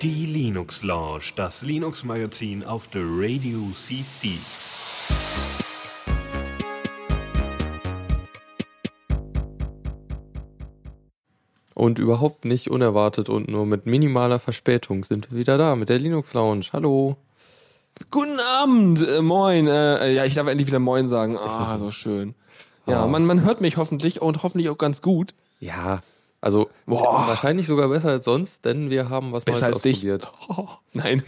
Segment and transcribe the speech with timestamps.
[0.00, 4.30] Die Linux Lounge, das Linux Magazin auf der Radio CC.
[11.74, 15.98] Und überhaupt nicht unerwartet und nur mit minimaler Verspätung sind wir wieder da mit der
[15.98, 16.66] Linux Lounge.
[16.72, 17.16] Hallo.
[18.10, 19.66] Guten Abend, äh, moin.
[19.68, 21.36] Äh, ja, ich darf endlich wieder moin sagen.
[21.38, 22.34] Ah, so schön.
[22.86, 23.06] Ja, Ah.
[23.06, 25.34] man, man hört mich hoffentlich und hoffentlich auch ganz gut.
[25.60, 26.02] Ja,
[26.42, 27.28] also Boah.
[27.28, 29.96] wahrscheinlich sogar besser als sonst, denn wir haben was Besser Neues als dich.
[29.98, 30.28] ausprobiert.
[30.48, 31.22] Oh, nein.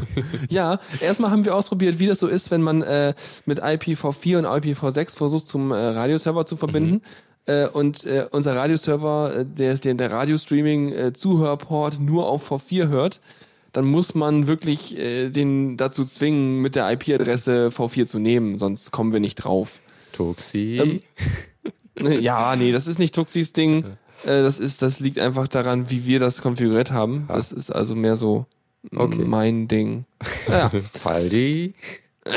[0.48, 3.14] ja, erstmal haben wir ausprobiert, wie das so ist, wenn man äh,
[3.46, 7.02] mit IPv4 und IPv6 versucht, zum äh, Radioserver zu verbinden.
[7.46, 13.20] Äh, und äh, unser Radioserver, äh, der, der, der Radiostreaming-Zuhörport nur auf V4 hört,
[13.72, 18.92] dann muss man wirklich äh, den dazu zwingen, mit der IP-Adresse V4 zu nehmen, sonst
[18.92, 19.80] kommen wir nicht drauf.
[20.12, 20.78] Tuxi.
[20.80, 21.02] Ähm,
[22.20, 23.84] Ja, nee, das ist nicht Tuxis Ding.
[24.24, 27.24] Äh, das, ist, das liegt einfach daran, wie wir das konfiguriert haben.
[27.28, 27.36] Ah.
[27.36, 28.46] Das ist also mehr so
[28.96, 29.24] Okay.
[29.24, 30.04] mein Ding.
[30.48, 31.74] Ja, Faldi.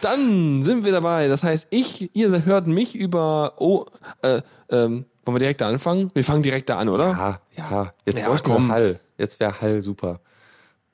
[0.00, 1.28] dann sind wir dabei.
[1.28, 3.54] Das heißt, ich, ihr hört mich über.
[3.58, 3.86] Oh,
[4.22, 6.10] äh, ähm, wollen wir direkt da anfangen?
[6.14, 7.08] Wir fangen direkt da an, oder?
[7.08, 7.92] Ja, ja.
[8.06, 8.70] Jetzt Ja, komm.
[8.70, 9.00] Hall.
[9.18, 10.20] Jetzt wäre Hall super.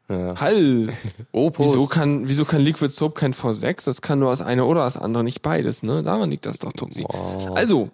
[0.08, 0.40] Ja.
[0.40, 0.88] Hall.
[1.32, 1.68] Opus.
[1.68, 3.84] Wieso kann, wieso kann Liquid Soap kein V6?
[3.86, 6.02] Das kann nur das eine oder das andere, nicht beides, ne?
[6.02, 7.04] Daran liegt das doch, Tuxi.
[7.08, 7.56] Wow.
[7.56, 7.90] Also,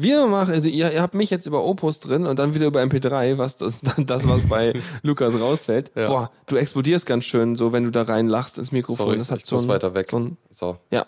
[0.00, 2.80] wir machen, also ihr, ihr habt mich jetzt über Opus drin und dann wieder über
[2.80, 5.90] MP3, was das, das was bei Lukas rausfällt.
[5.96, 6.06] Ja.
[6.06, 9.06] Boah, du explodierst ganz schön, so wenn du da rein lachst ins Mikrofon.
[9.06, 10.08] Sorry, das hat ich so muss ein, weiter weg.
[10.08, 10.78] So ein, So.
[10.90, 11.06] ja.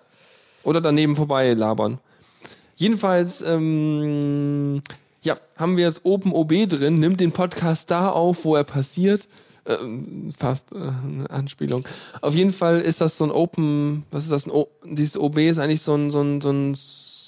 [0.65, 2.01] Oder daneben vorbei labern.
[2.75, 4.83] Jedenfalls, ähm,
[5.23, 9.29] ja, haben wir jetzt OpenOB drin, nimmt den Podcast da auf, wo er passiert.
[9.67, 11.87] Ähm, fast äh, eine Anspielung.
[12.23, 14.47] Auf jeden Fall ist das so ein Open, was ist das?
[14.47, 16.75] Ein o dieses OB ist eigentlich so ein, so ein, so ein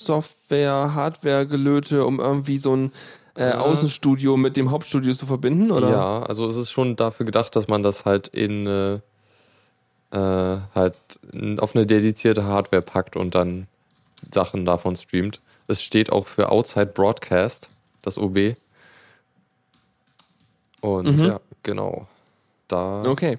[0.05, 2.93] Software-Hardware-Gelöte, um irgendwie so ein
[3.37, 3.61] äh, Ja.
[3.61, 5.91] Außenstudio mit dem Hauptstudio zu verbinden, oder?
[5.91, 8.95] Ja, also es ist schon dafür gedacht, dass man das halt in äh,
[10.15, 10.95] äh, halt
[11.59, 13.67] auf eine dedizierte Hardware packt und dann
[14.33, 15.41] Sachen davon streamt.
[15.69, 17.71] Es steht auch für Outside Broadcast,
[18.03, 18.57] das OB.
[20.81, 21.25] Und Mhm.
[21.25, 22.07] ja, genau.
[22.69, 23.39] Da Okay.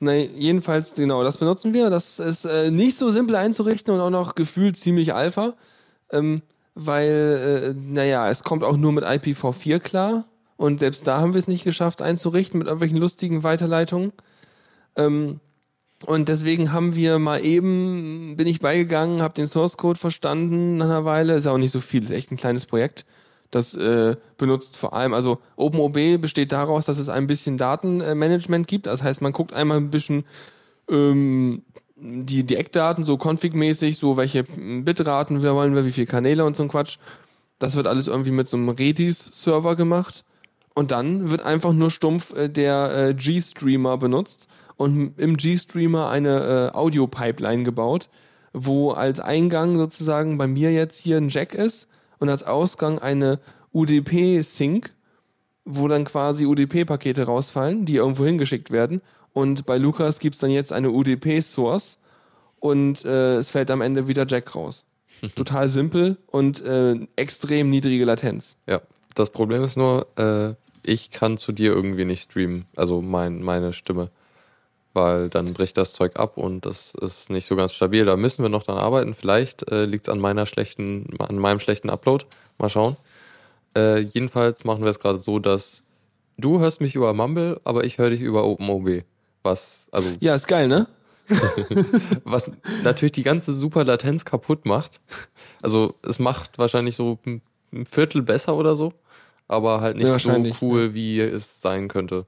[0.00, 1.88] Na, jedenfalls, genau, das benutzen wir.
[1.88, 5.54] Das ist äh, nicht so simpel einzurichten und auch noch gefühlt ziemlich alpha.
[6.12, 6.42] Ähm,
[6.74, 10.24] weil, äh, naja, es kommt auch nur mit IPv4 klar.
[10.56, 14.12] Und selbst da haben wir es nicht geschafft einzurichten mit irgendwelchen lustigen Weiterleitungen.
[14.96, 15.40] Ähm,
[16.06, 20.86] und deswegen haben wir mal eben, bin ich beigegangen, habe den Source Code verstanden nach
[20.86, 21.34] einer Weile.
[21.34, 23.04] Ist auch nicht so viel, ist echt ein kleines Projekt.
[23.50, 28.86] Das äh, benutzt vor allem, also OpenOB besteht daraus, dass es ein bisschen Datenmanagement gibt.
[28.86, 30.24] Das heißt, man guckt einmal ein bisschen
[30.88, 31.62] ähm,
[32.02, 36.56] die, die Eckdaten, so config-mäßig, so welche Bitraten wir wollen wir, wie viele Kanäle und
[36.56, 36.98] so ein Quatsch.
[37.58, 40.24] Das wird alles irgendwie mit so einem Redis-Server gemacht.
[40.74, 46.70] Und dann wird einfach nur stumpf äh, der äh, G-Streamer benutzt und im G-Streamer eine
[46.72, 48.08] äh, Audio-Pipeline gebaut,
[48.52, 51.88] wo als Eingang sozusagen bei mir jetzt hier ein Jack ist
[52.18, 53.38] und als Ausgang eine
[53.72, 54.92] UDP-Sync,
[55.64, 59.02] wo dann quasi UDP-Pakete rausfallen, die irgendwo hingeschickt werden.
[59.32, 61.98] Und bei Lukas gibt's dann jetzt eine UDP-Source
[62.60, 64.84] und äh, es fällt am Ende wieder Jack raus.
[65.36, 68.56] Total simpel und äh, extrem niedrige Latenz.
[68.66, 68.82] Ja,
[69.14, 73.72] das Problem ist nur, äh, ich kann zu dir irgendwie nicht streamen, also mein, meine
[73.72, 74.10] Stimme.
[74.94, 78.04] Weil dann bricht das Zeug ab und das ist nicht so ganz stabil.
[78.04, 79.14] Da müssen wir noch dran arbeiten.
[79.14, 82.26] Vielleicht äh, liegt es an meiner schlechten, an meinem schlechten Upload.
[82.58, 82.96] Mal schauen.
[83.74, 85.82] Äh, jedenfalls machen wir es gerade so, dass
[86.36, 89.04] du hörst mich über Mumble, aber ich höre dich über OpenOB.
[89.42, 90.86] Was, also, Ja, ist geil, ne?
[92.24, 92.50] was
[92.84, 95.00] natürlich die ganze super Latenz kaputt macht.
[95.62, 97.42] Also es macht wahrscheinlich so ein
[97.86, 98.92] Viertel besser oder so,
[99.48, 100.30] aber halt nicht Ja, so
[100.60, 102.26] cool, wie es sein könnte.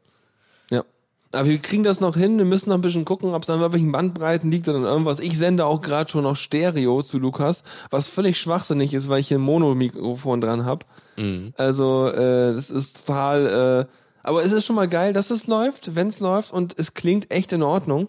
[0.70, 0.84] Ja.
[1.32, 2.38] Aber wir kriegen das noch hin.
[2.38, 5.19] Wir müssen noch ein bisschen gucken, ob es an irgendwelchen Bandbreiten liegt oder irgendwas.
[5.20, 9.28] Ich sende auch gerade schon noch Stereo zu Lukas, was völlig schwachsinnig ist, weil ich
[9.28, 10.86] hier ein Monomikrofon dran habe.
[11.16, 11.52] Mhm.
[11.56, 13.87] Also, äh, das ist total.
[13.90, 16.94] Äh, aber es ist schon mal geil, dass es läuft, wenn es läuft und es
[16.94, 18.09] klingt echt in Ordnung.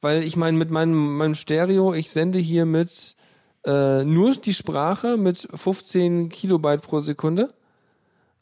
[0.00, 3.16] Weil ich meine, mit meinem, meinem Stereo, ich sende hier mit
[3.64, 7.48] äh, nur die Sprache mit 15 Kilobyte pro Sekunde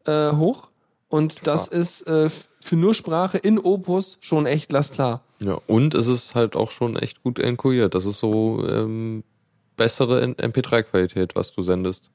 [0.07, 0.69] äh, hoch.
[1.09, 5.23] Und das ist äh, für nur Sprache in Opus schon echt glasklar.
[5.41, 7.95] Ja, und es ist halt auch schon echt gut enkodiert.
[7.95, 9.23] Das ist so ähm,
[9.77, 12.11] bessere MP3-Qualität, was du sendest.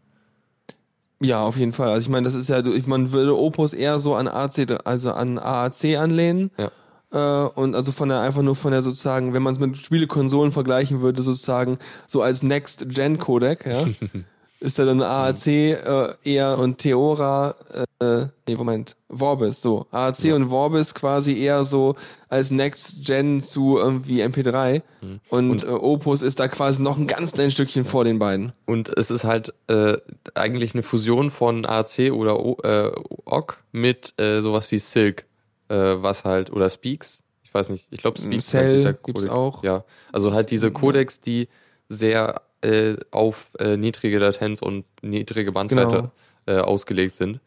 [1.19, 1.89] Ja, auf jeden Fall.
[1.89, 5.13] Also ich meine, das ist ja, ich man würde Opus eher so an AC, also
[5.13, 6.51] an AAC anlehnen.
[6.57, 6.71] Ja.
[7.11, 10.51] Äh, und also von der einfach nur von der sozusagen, wenn man es mit Spielekonsolen
[10.51, 13.85] vergleichen würde, sozusagen so als Next Gen Codec, ja.
[14.59, 17.53] ist ja dann AAC äh, eher und Theora,
[17.99, 19.85] äh, nee, Moment, Vorbis, so.
[19.91, 20.35] AAC Ja.
[20.35, 21.95] und Vorbis quasi eher so
[22.29, 24.81] als Next Gen zu irgendwie MP3
[25.29, 28.51] und, Und- äh, Opus ist da quasi noch ein ganz kleines Stückchen vor den beiden.
[28.65, 29.97] Und es ist halt äh,
[30.33, 32.91] eigentlich eine Fusion von AAC oder o, äh,
[33.25, 35.25] OGG mit äh, sowas wie Silk,
[35.69, 37.21] äh, was halt, oder Speaks.
[37.43, 39.63] Ich weiß nicht, ich glaube Speaks Cell der gibt's auch.
[39.63, 41.47] Ja, also halt diese Codecs, die
[41.89, 46.11] sehr äh, auf äh, niedrige Latenz und niedrige Bandbreite
[46.45, 47.39] äh, ausgelegt sind.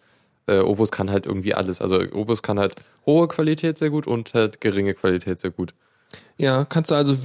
[0.47, 1.81] Äh, Opus kann halt irgendwie alles.
[1.81, 2.77] Also Opus kann halt
[3.07, 5.75] hohe Qualität sehr gut und halt geringe Qualität sehr gut.
[6.37, 7.17] Ja, kannst du also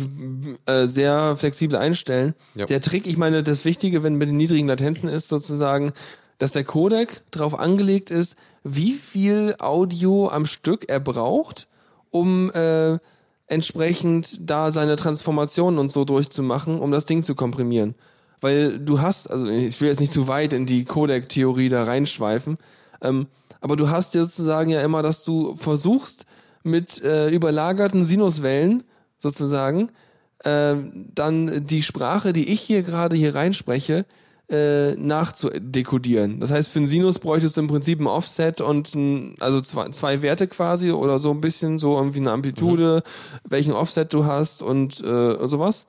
[0.65, 2.35] äh, sehr flexibel einstellen.
[2.53, 2.65] Ja.
[2.65, 5.93] Der Trick, ich meine, das Wichtige, wenn mit den niedrigen Latenzen ist sozusagen,
[6.37, 11.67] dass der Codec darauf angelegt ist, wie viel Audio am Stück er braucht,
[12.11, 12.99] um äh,
[13.47, 17.95] entsprechend da seine Transformationen und so durchzumachen, um das Ding zu komprimieren.
[18.42, 22.57] Weil du hast, also ich will jetzt nicht zu weit in die Codec-Theorie da reinschweifen,
[23.01, 23.27] ähm,
[23.62, 26.25] aber du hast sozusagen ja immer, dass du versuchst,
[26.65, 28.83] mit äh, überlagerten Sinuswellen
[29.19, 29.92] sozusagen
[30.39, 30.75] äh,
[31.13, 34.06] dann die Sprache, die ich hier gerade hier reinspreche,
[34.50, 36.39] äh, nachzudekodieren.
[36.39, 39.89] Das heißt, für einen Sinus bräuchtest du im Prinzip ein Offset und ein, also zwei,
[39.89, 43.03] zwei Werte quasi oder so ein bisschen so irgendwie eine Amplitude,
[43.44, 45.88] welchen Offset du hast und äh, sowas.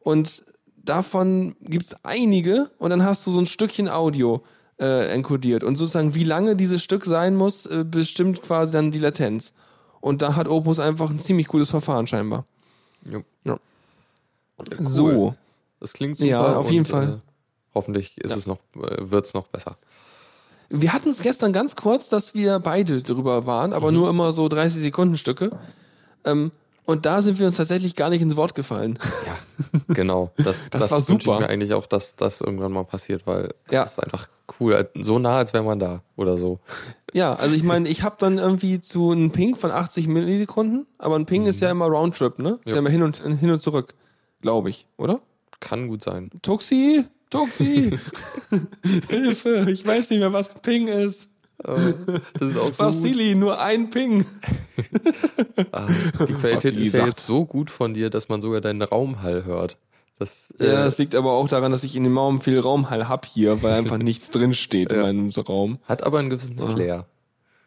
[0.00, 0.44] Und
[0.76, 4.42] davon gibt's einige und dann hast du so ein Stückchen Audio
[4.80, 5.62] äh, enkodiert.
[5.62, 9.52] Und sozusagen, wie lange dieses Stück sein muss, äh, bestimmt quasi dann die Latenz.
[10.00, 12.44] Und da hat Opus einfach ein ziemlich gutes Verfahren scheinbar.
[13.04, 13.22] Jo.
[13.44, 13.58] Ja.
[14.58, 14.66] Cool.
[14.78, 15.34] So.
[15.78, 16.28] Das klingt super.
[16.28, 17.20] Ja, auf und, jeden Fall.
[17.24, 17.31] Äh,
[17.74, 18.36] hoffentlich ist Ja.
[18.36, 19.76] es noch, äh, wird's noch besser.
[20.68, 24.48] Wir hatten es gestern ganz kurz, dass wir beide drüber waren, aber nur immer so
[24.48, 25.50] 30 Sekunden Stücke.
[26.24, 26.50] Ähm,
[26.84, 28.98] und da sind wir uns tatsächlich gar nicht ins Wort gefallen.
[29.88, 30.32] Genau.
[30.38, 31.40] Das, Das war wünsche super.
[31.40, 33.82] Mir eigentlich auch, dass das irgendwann mal passiert, weil es Ja.
[33.82, 34.28] ist einfach
[34.60, 34.88] cool.
[34.94, 36.58] So nah, als wäre man da oder so.
[37.12, 41.16] ja, also ich meine, ich habe dann irgendwie zu einem Ping von 80 Millisekunden, aber
[41.16, 42.58] ein Ping ist ja immer Roundtrip, ne?
[42.64, 42.78] Ist ja, Ja.
[42.80, 43.94] immer hin und, hin und zurück,
[44.40, 45.20] glaube ich, oder?
[45.60, 46.30] Kann gut sein.
[46.42, 47.98] Tuxi, Tuxi,
[49.08, 51.28] Hilfe, ich weiß nicht mehr, was ein Ping ist.
[51.58, 51.80] Das
[52.40, 54.24] ist auch so Vasili, nur ein Ping.
[55.70, 55.88] Ah,
[56.28, 57.18] die Qualität Vasili ist ja sagt.
[57.18, 59.76] jetzt so gut von dir, dass man sogar deinen Raumhall hört.
[60.18, 63.08] Das, Ja, äh, das liegt aber auch daran, dass ich in dem Raum viel Raumhall
[63.08, 65.04] hab hier, weil einfach nichts drin steht in Ja.
[65.04, 65.78] meinem Raum.
[65.84, 67.06] hat aber einen gewissen Flair.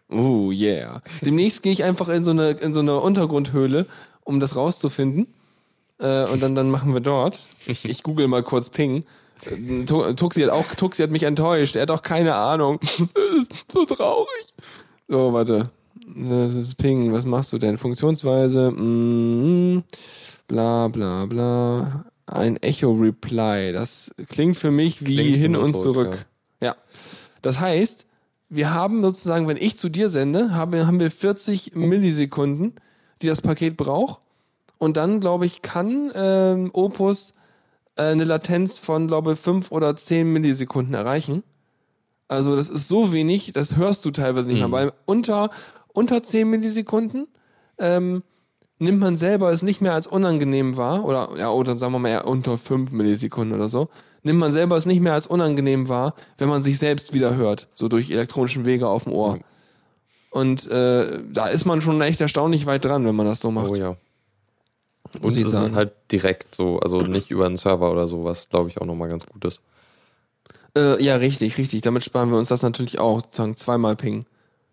[0.10, 1.02] Oh yeah.
[1.22, 3.86] Demnächst gehe ich einfach in so eine in so eine Untergrundhöhle,
[4.24, 5.28] um das rauszufinden.
[6.00, 7.48] Äh, und dann dann machen wir dort.
[7.66, 9.04] Ich, ich google mal kurz Ping.
[9.86, 11.76] Tu- Tuxi hat auch Tuxi hat mich enttäuscht.
[11.76, 12.80] Er hat auch keine Ahnung.
[13.18, 14.46] Das ist so traurig.
[15.08, 15.70] So, warte.
[16.16, 17.12] Das ist Ping.
[17.14, 17.78] Was machst du denn?
[17.78, 18.72] Funktionsweise.
[18.72, 19.84] Mm,
[20.48, 22.06] bla bla bla.
[22.28, 23.72] Ein Echo Reply.
[23.72, 26.26] Das klingt für mich wie Klingt hin und zurück, zurück.
[26.62, 26.76] Ja.
[27.42, 28.08] Das heißt,
[28.50, 32.74] wir haben sozusagen, wenn ich zu dir sende, haben, haben wir 40 Millisekunden,
[33.22, 34.22] die das Paket braucht.
[34.78, 37.35] Und dann, glaube ich, kann ähm, Opus
[37.96, 41.44] eine Latenz von, glaube ich, 5 oder 10 Millisekunden erreichen.
[42.28, 44.72] Also das ist so wenig, das hörst du teilweise nicht Mhm.
[44.72, 45.52] mehr, weil unter,
[45.94, 47.28] unter 10 Millisekunden
[47.78, 48.24] ähm,
[48.80, 52.10] nimmt man selber es nicht mehr als unangenehm wahr, oder ja, oder sagen wir mal
[52.10, 53.90] eher unter 5 Millisekunden oder so,
[54.24, 57.68] nimmt man selber es nicht mehr als unangenehm wahr, wenn man sich selbst wieder hört,
[57.74, 59.36] so durch elektronischen Wege auf dem Ohr.
[59.38, 59.44] Ja.
[60.32, 63.70] Und äh, da ist man schon echt erstaunlich weit dran, wenn man das so macht.
[63.70, 63.96] Oh ja.
[65.22, 65.66] Und es sagen.
[65.68, 68.86] ist halt direkt so, also nicht über einen Server oder so, was glaube ich auch
[68.86, 69.62] nochmal ganz gut ist.
[70.78, 71.82] Äh, ja, richtig, richtig.
[71.82, 74.26] Damit sparen wir uns das natürlich auch, sozusagen zweimal pingen.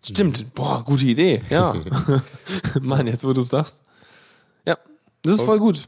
[0.05, 0.53] Stimmt.
[0.53, 1.41] Boah, gute Idee.
[1.49, 1.75] Ja.
[2.81, 3.79] Mann, jetzt wo du es sagst.
[4.65, 4.77] Ja,
[5.21, 5.83] das ist voll gut.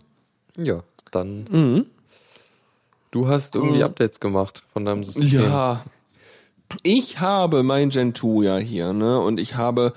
[0.58, 1.46] Ja, dann.
[1.50, 1.86] Mhm.
[3.12, 3.84] Du hast irgendwie Mhm.
[3.84, 5.44] Updates gemacht von deinem System.
[5.44, 5.84] Ja.
[6.84, 9.20] Ich habe mein Gentoo ja hier, ne?
[9.20, 9.94] Und ich habe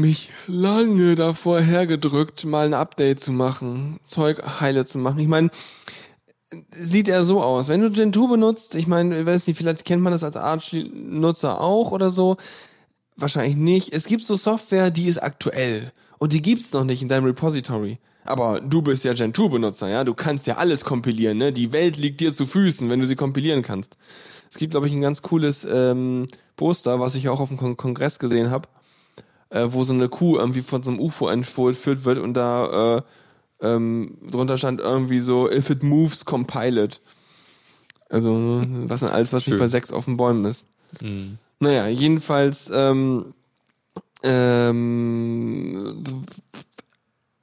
[0.00, 5.20] mich lange davor hergedrückt, mal ein Update zu machen, Zeug heile zu machen.
[5.20, 5.50] Ich meine,
[6.70, 7.68] sieht er so aus.
[7.68, 11.60] Wenn du Gentoo benutzt, ich meine, ich weiß nicht, vielleicht kennt man das als Arch-Nutzer
[11.60, 12.36] auch oder so.
[13.16, 13.92] Wahrscheinlich nicht.
[13.92, 15.92] Es gibt so Software, die ist aktuell.
[16.18, 17.98] Und die gibt's noch nicht in deinem Repository.
[18.24, 20.04] Aber du bist ja Gentoo-Benutzer, ja?
[20.04, 21.52] Du kannst ja alles kompilieren, ne?
[21.52, 23.96] Die Welt liegt dir zu Füßen, wenn du sie kompilieren kannst.
[24.50, 26.26] Es gibt, glaube ich, ein ganz cooles ähm,
[26.56, 28.68] Poster, was ich auch auf dem Kon Kongress gesehen habe,
[29.50, 33.02] äh, wo so eine Kuh irgendwie von so einem UFO entführt wird und da äh,
[33.62, 37.00] ähm, drunter stand irgendwie so, if it moves, compile it.
[38.08, 39.54] Also, was denn alles, was Schön.
[39.54, 40.66] nicht bei sechs auf den Bäumen ist.
[41.00, 41.38] Mhm.
[41.60, 43.34] Naja, jedenfalls, ähm,
[44.22, 46.04] ähm,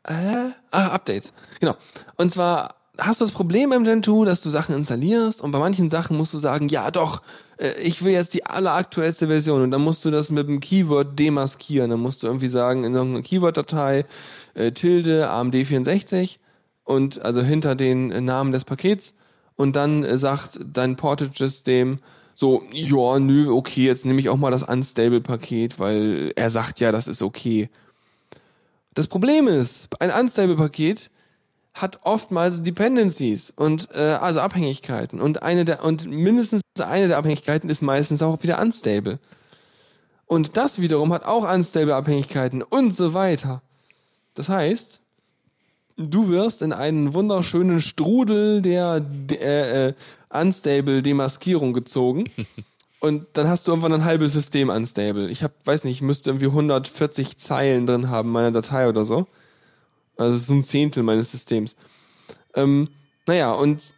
[0.04, 1.34] äh, ah, Updates.
[1.60, 1.76] Genau.
[2.18, 6.18] Und zwar hast das Problem beim Gentoo, dass du Sachen installierst und bei manchen Sachen
[6.18, 7.22] musst du sagen, ja doch,
[7.58, 11.18] äh, ich will jetzt die alleraktuellste Version und dann musst du das mit dem Keyword
[11.18, 11.90] demaskieren.
[11.90, 14.06] Dann musst du irgendwie sagen, in irgendeiner Keyword-Datei
[14.54, 16.38] äh, tilde AMD64
[16.84, 19.16] und also hinter den äh, Namen des Pakets
[19.56, 21.98] und dann äh, sagt dein Portage-System
[22.40, 26.92] so, ja, nö, okay, jetzt nehme ich auch mal das Unstable-Paket, weil er sagt ja,
[26.92, 27.68] das ist okay.
[28.94, 31.10] Das Problem ist, ein Unstable-Paket
[31.82, 37.70] hat oftmals Dependencies und äh, also Abhängigkeiten und eine der und mindestens eine der Abhängigkeiten
[37.70, 39.20] ist meistens auch wieder unstable.
[40.26, 43.62] Und das wiederum hat auch unstable Abhängigkeiten und so weiter.
[44.34, 45.02] Das heißt,
[45.98, 49.94] du wirst in einen wunderschönen Strudel der, der äh,
[50.30, 52.26] unstable Demaskierung gezogen.
[53.00, 55.30] Und dann hast du irgendwann ein halbes System unstable.
[55.30, 59.28] Ich hab, weiß nicht, ich müsste irgendwie 140 Zeilen drin haben, meine Datei oder so.
[60.18, 61.76] Also das ist so ein Zehntel meines Systems.
[62.56, 62.90] Ähm,
[63.28, 63.94] naja, und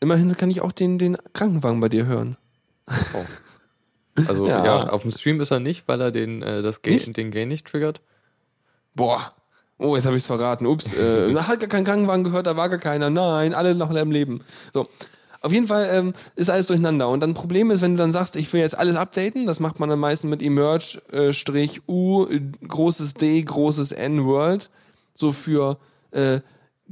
[0.00, 2.36] immerhin kann ich auch den, den Krankenwagen bei dir hören.
[3.14, 3.24] Oh.
[4.26, 4.64] Also ja.
[4.64, 4.88] ja.
[4.88, 7.16] auf dem Stream ist er nicht, weil er den, äh, das Gain, nicht?
[7.16, 8.00] den Gain nicht triggert.
[8.94, 9.32] Boah.
[9.78, 10.66] Oh, jetzt habe ich es verraten.
[10.66, 13.10] Ups, äh, hat gar kein Krankenwagen gehört, da war gar keiner.
[13.10, 14.40] Nein, alle noch im Leben.
[14.72, 14.88] So.
[15.42, 17.08] Auf jeden Fall ähm, ist alles durcheinander.
[17.08, 19.78] Und dann Problem ist, wenn du dann sagst, ich will jetzt alles updaten, das macht
[19.78, 24.70] man dann meistens mit emerge-u, äh, großes D, großes N World
[25.16, 25.78] so für
[26.12, 26.40] äh,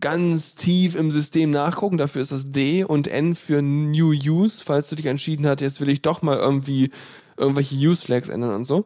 [0.01, 1.99] ganz tief im System nachgucken.
[1.99, 5.81] Dafür ist das D und N für New Use, falls du dich entschieden hast, jetzt
[5.81, 6.91] will ich doch mal irgendwie
[7.37, 8.85] irgendwelche Use Flags ändern und so.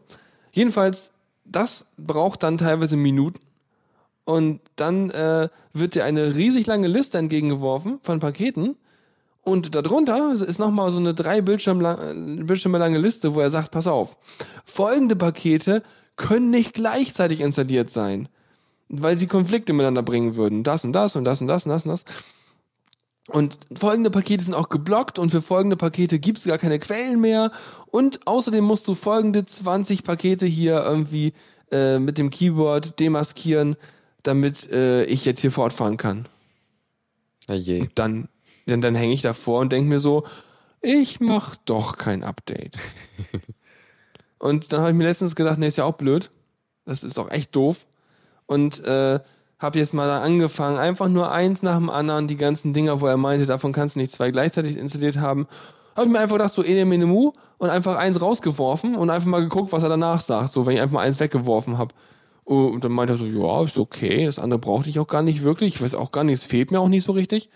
[0.52, 1.12] Jedenfalls,
[1.44, 3.40] das braucht dann teilweise Minuten.
[4.24, 8.76] Und dann äh, wird dir eine riesig lange Liste entgegengeworfen von Paketen.
[9.42, 13.86] Und darunter ist nochmal so eine drei Bildschirme, Bildschirme lange Liste, wo er sagt, pass
[13.86, 14.18] auf,
[14.66, 15.82] folgende Pakete
[16.16, 18.28] können nicht gleichzeitig installiert sein
[18.88, 20.64] weil sie Konflikte miteinander bringen würden.
[20.64, 22.04] Das und das und das und das und das und das.
[23.28, 27.20] Und folgende Pakete sind auch geblockt und für folgende Pakete gibt es gar keine Quellen
[27.20, 27.52] mehr.
[27.86, 31.34] Und außerdem musst du folgende 20 Pakete hier irgendwie
[31.70, 33.76] äh, mit dem Keyboard demaskieren,
[34.22, 36.26] damit äh, ich jetzt hier fortfahren kann.
[37.48, 37.82] Na je.
[37.82, 38.28] Und dann,
[38.64, 40.24] dann, dann hänge ich davor und denke mir so,
[40.80, 42.78] ich mach doch kein Update.
[44.38, 46.30] und dann habe ich mir letztens gedacht, nee, ist ja auch blöd.
[46.86, 47.86] Das ist auch echt doof
[48.48, 49.20] und äh,
[49.58, 53.16] habe jetzt mal angefangen, einfach nur eins nach dem anderen, die ganzen Dinger, wo er
[53.16, 55.46] meinte, davon kannst du nicht zwei gleichzeitig installiert haben,
[55.94, 59.28] habe ich mir einfach gedacht, so ene mene mu und einfach eins rausgeworfen und einfach
[59.28, 61.94] mal geguckt, was er danach sagt, so wenn ich einfach mal eins weggeworfen habe.
[62.44, 65.42] Und dann meinte er so, ja, ist okay, das andere brauchte ich auch gar nicht
[65.42, 67.50] wirklich, ich weiß auch gar nicht, es fehlt mir auch nicht so richtig.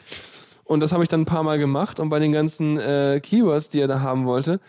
[0.64, 3.70] Und das habe ich dann ein paar Mal gemacht und bei den ganzen äh, Keywords,
[3.70, 4.61] die er da haben wollte,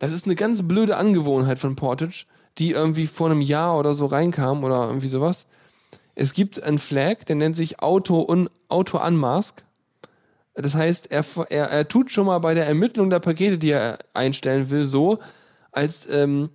[0.00, 2.24] das ist eine ganz blöde Angewohnheit von Portage,
[2.58, 5.46] die irgendwie vor einem Jahr oder so reinkam oder irgendwie sowas
[6.20, 9.62] es gibt einen Flag, der nennt sich Auto, un, Auto Unmask.
[10.54, 14.00] Das heißt, er, er, er tut schon mal bei der Ermittlung der Pakete, die er
[14.14, 15.20] einstellen will, so,
[15.70, 16.50] als ähm,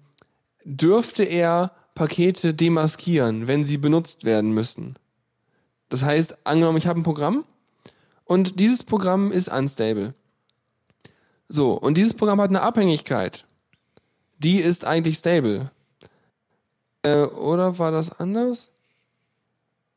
[0.66, 5.00] dürfte er Pakete demaskieren, wenn sie benutzt werden müssen.
[5.88, 7.46] Das heißt, angenommen, ich habe ein Programm
[8.26, 10.14] und dieses Programm ist unstable.
[11.48, 13.46] So, und dieses Programm hat eine Abhängigkeit.
[14.40, 15.72] Die ist eigentlich stable.
[17.04, 18.73] Äh, oder war das anders?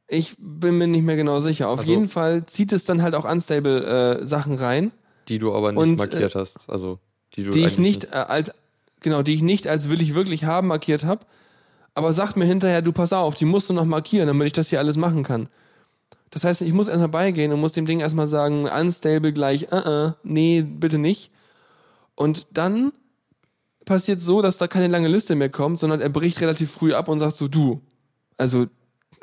[0.08, 1.68] Ich bin mir nicht mehr genau sicher.
[1.68, 4.92] Auf also, jeden Fall zieht es dann halt auch unstable äh, Sachen rein.
[5.28, 6.70] Die du aber nicht und, markiert äh, hast.
[6.70, 7.00] Also
[7.34, 8.52] die du die ich nicht äh, als
[9.00, 11.26] genau, die ich nicht als will ich wirklich haben markiert habe.
[11.94, 14.68] Aber sagt mir hinterher, du pass auf, die musst du noch markieren, damit ich das
[14.68, 15.48] hier alles machen kann.
[16.30, 19.76] Das heißt, ich muss erstmal beigehen und muss dem Ding erstmal sagen, unstable gleich, uh
[19.76, 21.32] -uh, nee, bitte nicht.
[22.14, 22.92] Und dann
[23.86, 27.08] passiert so, dass da keine lange Liste mehr kommt, sondern er bricht relativ früh ab
[27.08, 27.80] und sagt so, du,
[28.36, 28.66] also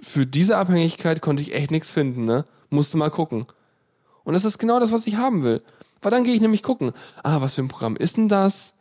[0.03, 2.45] für diese Abhängigkeit konnte ich echt nichts finden, ne?
[2.69, 3.45] Musste mal gucken.
[4.23, 5.61] Und das ist genau das, was ich haben will.
[6.01, 6.91] Weil dann gehe ich nämlich gucken,
[7.23, 8.73] ah, was für ein Programm ist denn das?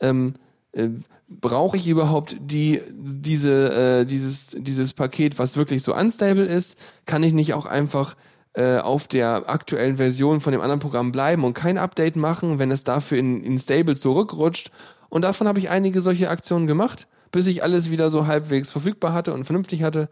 [0.00, 0.34] Ähm,
[0.72, 0.90] äh,
[1.28, 6.76] brauche ich überhaupt die, diese, äh, dieses, dieses Paket, was wirklich so unstable ist?
[7.06, 8.14] Kann ich nicht auch einfach
[8.52, 12.70] äh, auf der aktuellen Version von dem anderen Programm bleiben und kein Update machen, wenn
[12.70, 14.70] es dafür in, in stable zurückrutscht?
[15.08, 19.12] Und davon habe ich einige solche Aktionen gemacht, bis ich alles wieder so halbwegs verfügbar
[19.12, 20.08] hatte und vernünftig hatte.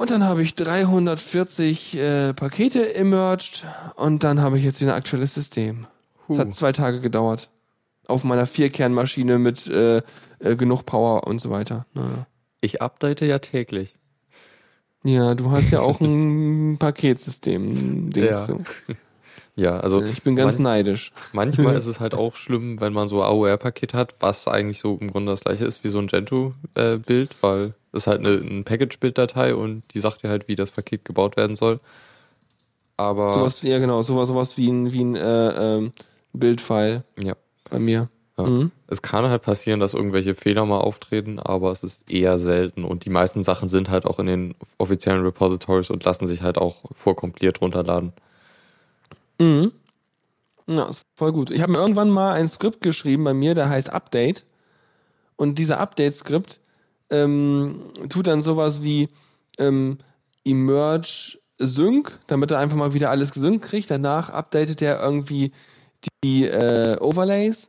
[0.00, 3.66] Und dann habe ich 340 äh, Pakete emerged
[3.96, 5.86] und dann habe ich jetzt wieder ein aktuelles System.
[6.26, 6.40] Es huh.
[6.40, 7.50] hat zwei Tage gedauert.
[8.06, 9.98] Auf meiner Vierkernmaschine mit äh,
[10.38, 11.84] äh, genug Power und so weiter.
[11.92, 12.26] Naja.
[12.62, 13.94] Ich update ja täglich.
[15.04, 18.10] Ja, du hast ja auch ein Paketsystem.
[18.16, 18.46] Ja.
[18.46, 18.64] Du.
[19.54, 20.02] ja, also.
[20.02, 21.12] Ich bin ganz man neidisch.
[21.34, 25.10] Manchmal ist es halt auch schlimm, wenn man so AOR-Paket hat, was eigentlich so im
[25.10, 29.54] Grunde das gleiche ist wie so ein Gentoo-Bild, weil das ist halt eine, eine Package-Build-Datei
[29.54, 31.80] und die sagt dir halt, wie das Paket gebaut werden soll.
[32.96, 35.92] Aber Sowas, ja genau, sowas, sowas wie ein, wie ein äh, ähm,
[36.32, 37.34] Bildfile ja.
[37.70, 38.08] bei mir.
[38.38, 38.46] Ja.
[38.46, 38.70] Mhm.
[38.86, 42.84] Es kann halt passieren, dass irgendwelche Fehler mal auftreten, aber es ist eher selten.
[42.84, 46.58] Und die meisten Sachen sind halt auch in den offiziellen Repositories und lassen sich halt
[46.58, 48.12] auch vorkompiliert runterladen.
[49.38, 49.72] Mhm.
[50.66, 51.50] Ja, ist voll gut.
[51.50, 54.44] Ich habe mir irgendwann mal ein Skript geschrieben bei mir, der heißt Update.
[55.36, 56.60] Und dieser Update-Skript
[57.10, 59.08] ähm, tut dann sowas wie
[59.58, 59.98] ähm,
[60.44, 63.90] Emerge Sync, damit er einfach mal wieder alles gesynkt kriegt.
[63.90, 65.52] Danach updatet er irgendwie
[66.24, 67.68] die äh, Overlays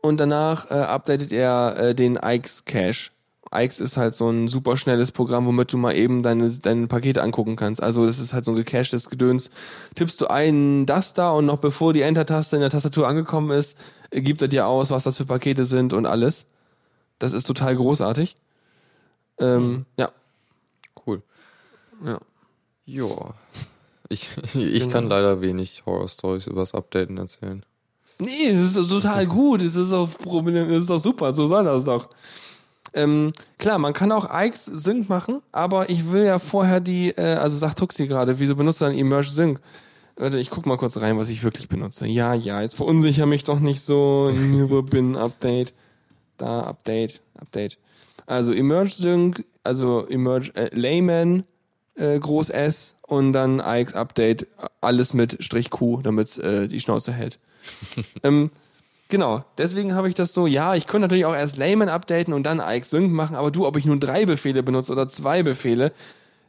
[0.00, 3.10] und danach äh, updatet er äh, den Ix Cache.
[3.52, 7.20] Ix ist halt so ein super schnelles Programm, womit du mal eben deine, deine Pakete
[7.22, 7.82] angucken kannst.
[7.82, 9.50] Also es ist halt so ein gecachtes Gedöns.
[9.96, 13.76] Tippst du ein das da und noch bevor die Enter-Taste in der Tastatur angekommen ist,
[14.10, 16.46] äh, gibt er dir aus, was das für Pakete sind und alles.
[17.18, 18.36] Das ist total großartig.
[19.40, 20.10] Ähm, Ja,
[21.06, 21.22] Cool.
[22.04, 22.18] ja.
[22.86, 23.34] Ja.
[24.08, 24.88] Ich, ich Genau.
[24.92, 27.64] kann leider wenig Horror-Stories übers Updaten erzählen.
[28.18, 29.62] Nee, es ist total gut.
[29.62, 31.34] Es ist doch prominent, es ist doch super.
[31.34, 32.08] So soll das doch.
[32.92, 37.34] Ähm, klar, man kann auch Ix Sync machen, aber ich will ja vorher die, äh,
[37.36, 39.60] also sagt Tuxi gerade, wieso benutzt du dann Emerge Sync?
[40.16, 42.06] Warte, ich guck mal kurz rein, was ich wirklich benutze.
[42.08, 44.32] Ja, ja, jetzt verunsicher mich doch nicht so.
[44.90, 45.72] Bin Update.
[46.36, 47.78] Da, Update, Update.
[48.30, 51.42] Also Emerge Sync, also Emerge äh, Layman,
[51.96, 54.46] äh, Groß S und dann Ix Update,
[54.80, 57.40] alles mit Strich Q, damit äh, die Schnauze hält.
[58.22, 58.52] ähm,
[59.08, 62.44] genau, deswegen habe ich das so, ja, ich könnte natürlich auch erst Layman updaten und
[62.44, 65.90] dann Ix Sync machen, aber du, ob ich nun drei Befehle benutze oder zwei Befehle,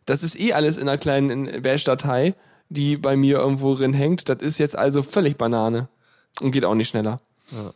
[0.05, 2.35] das ist eh alles in einer kleinen Bash-Datei,
[2.69, 4.29] die bei mir irgendwo drin hängt.
[4.29, 5.87] Das ist jetzt also völlig Banane
[6.41, 7.21] und geht auch nicht schneller.
[7.49, 7.73] Ja.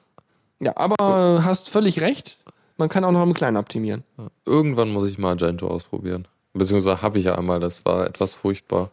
[0.62, 2.38] Ja, aber hast völlig recht.
[2.78, 4.04] Man kann auch noch im Kleinen optimieren.
[4.46, 6.28] Irgendwann muss ich mal Magento ausprobieren.
[6.54, 8.92] Beziehungsweise habe ich ja einmal, das war etwas furchtbar.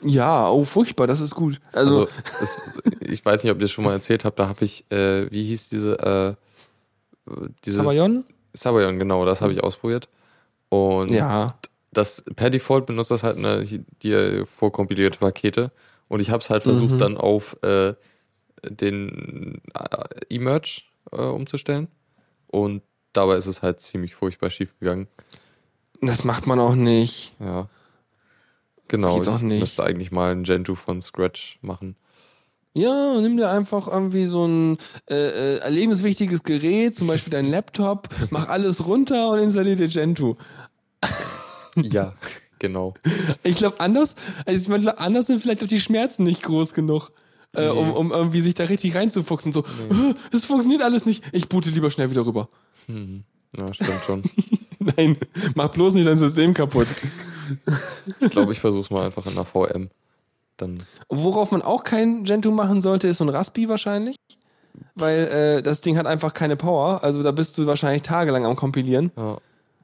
[0.00, 1.60] Ja, oh, furchtbar, das ist gut.
[1.72, 2.58] Also, Also, es,
[3.00, 5.44] ich weiß nicht, ob ihr das schon mal erzählt habt, da habe ich, äh, wie
[5.44, 6.34] hieß diese, äh,
[7.64, 8.24] dieses Sabayon?
[8.52, 10.08] Sabayon, genau, das habe ich ausprobiert.
[10.68, 11.56] Und Ja.
[11.92, 15.70] das per Default benutzt das halt eine, die vorkompilierte Pakete.
[16.08, 16.98] Und ich habe es halt versucht, Mhm.
[16.98, 17.94] dann auf äh,
[18.68, 21.88] den äh, Emerge äh, umzustellen.
[22.48, 22.82] Und
[23.16, 25.08] dabei ist es halt ziemlich furchtbar schief gegangen.
[26.00, 27.32] Das macht man auch nicht.
[27.40, 27.68] Ja.
[28.88, 29.60] Genau, geht doch ich nicht.
[29.60, 31.96] müsste eigentlich mal ein Gentoo von Scratch machen.
[32.74, 38.08] Ja, nimm dir einfach irgendwie so ein äh, äh, lebenswichtiges Gerät, zum Beispiel dein Laptop,
[38.30, 40.36] mach alles runter und installier dir Gentoo.
[41.76, 42.14] Ja,
[42.58, 42.94] genau.
[43.44, 47.10] Ich glaube, anders, also ich meine, anders sind vielleicht auch die Schmerzen nicht groß genug,
[47.52, 49.52] äh, um, um irgendwie sich da richtig reinzufuchsen.
[49.52, 51.22] So, "Äh, das funktioniert alles nicht.
[51.32, 52.48] Ich boote lieber schnell wieder rüber.
[52.86, 53.24] Hm.
[53.56, 54.22] Ja, stimmt schon.
[54.78, 55.16] Nein,
[55.54, 56.88] mach bloß nicht dein System kaputt.
[58.20, 59.90] Ich glaube, ich versuche es mal einfach in der VM.
[60.56, 64.16] Dann, Worauf man auch kein Gentoo machen sollte, ist so ein Raspi wahrscheinlich.
[64.94, 65.18] Weil
[65.58, 67.02] äh, das Ding hat einfach keine Power.
[67.02, 69.12] Also da bist du wahrscheinlich tagelang am Kompilieren.
[69.16, 69.38] ja,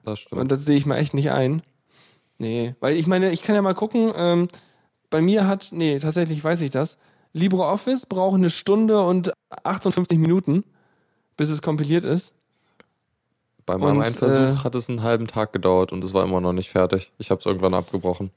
[0.04, 0.40] das stimmt.
[0.40, 1.62] Und das sehe ich mal echt nicht ein.
[2.38, 4.48] Nee, weil ich meine, ich kann ja mal gucken, ähm,
[5.10, 6.96] bei mir hat, nee, tatsächlich weiß ich das,
[7.32, 9.32] LibreOffice braucht eine Stunde und
[9.62, 10.64] 58 Minuten,
[11.36, 12.32] bis es kompiliert ist.
[13.70, 16.24] Bei meinem und, einen Versuch äh, hat es einen halben Tag gedauert und es war
[16.24, 17.12] immer noch nicht fertig.
[17.18, 18.30] Ich habe es irgendwann abgebrochen.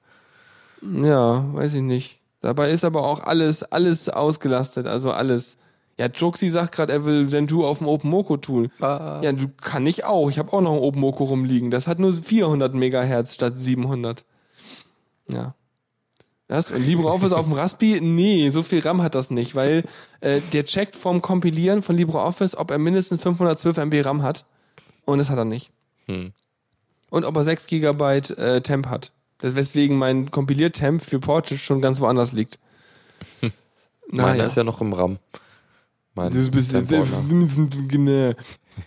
[0.82, 2.20] Ja, weiß ich nicht.
[2.42, 5.58] Dabei ist aber auch alles, alles ausgelastet, also alles.
[5.98, 8.70] Ja, Joxi sagt gerade, er will Gentoo auf dem OpenMoko-Tool.
[8.80, 10.30] Ja, du kann ich auch.
[10.30, 11.72] Ich habe auch noch ein OpenMoko rumliegen.
[11.72, 14.26] Das hat nur 400 Megahertz statt 700.
[15.30, 15.56] Ja.
[16.48, 16.72] Was?
[16.72, 18.00] Und LibreOffice auf dem Raspi?
[18.02, 19.84] Nee, so viel RAM hat das nicht, weil
[20.22, 24.46] äh, der checkt vom Kompilieren von LibreOffice, ob er mindestens 512 MB RAM hat.
[25.06, 25.72] Und das hat er nicht.
[26.06, 26.34] Hm.
[27.10, 29.12] Und ob er 6 GB äh, Temp hat.
[29.38, 32.60] Das weswegen mein Kompiliert-Temp für Portage schon ganz woanders liegt.
[34.08, 35.20] Meiner ist ja noch im RAM.
[36.16, 38.36] Mein Das ist ein bisschen,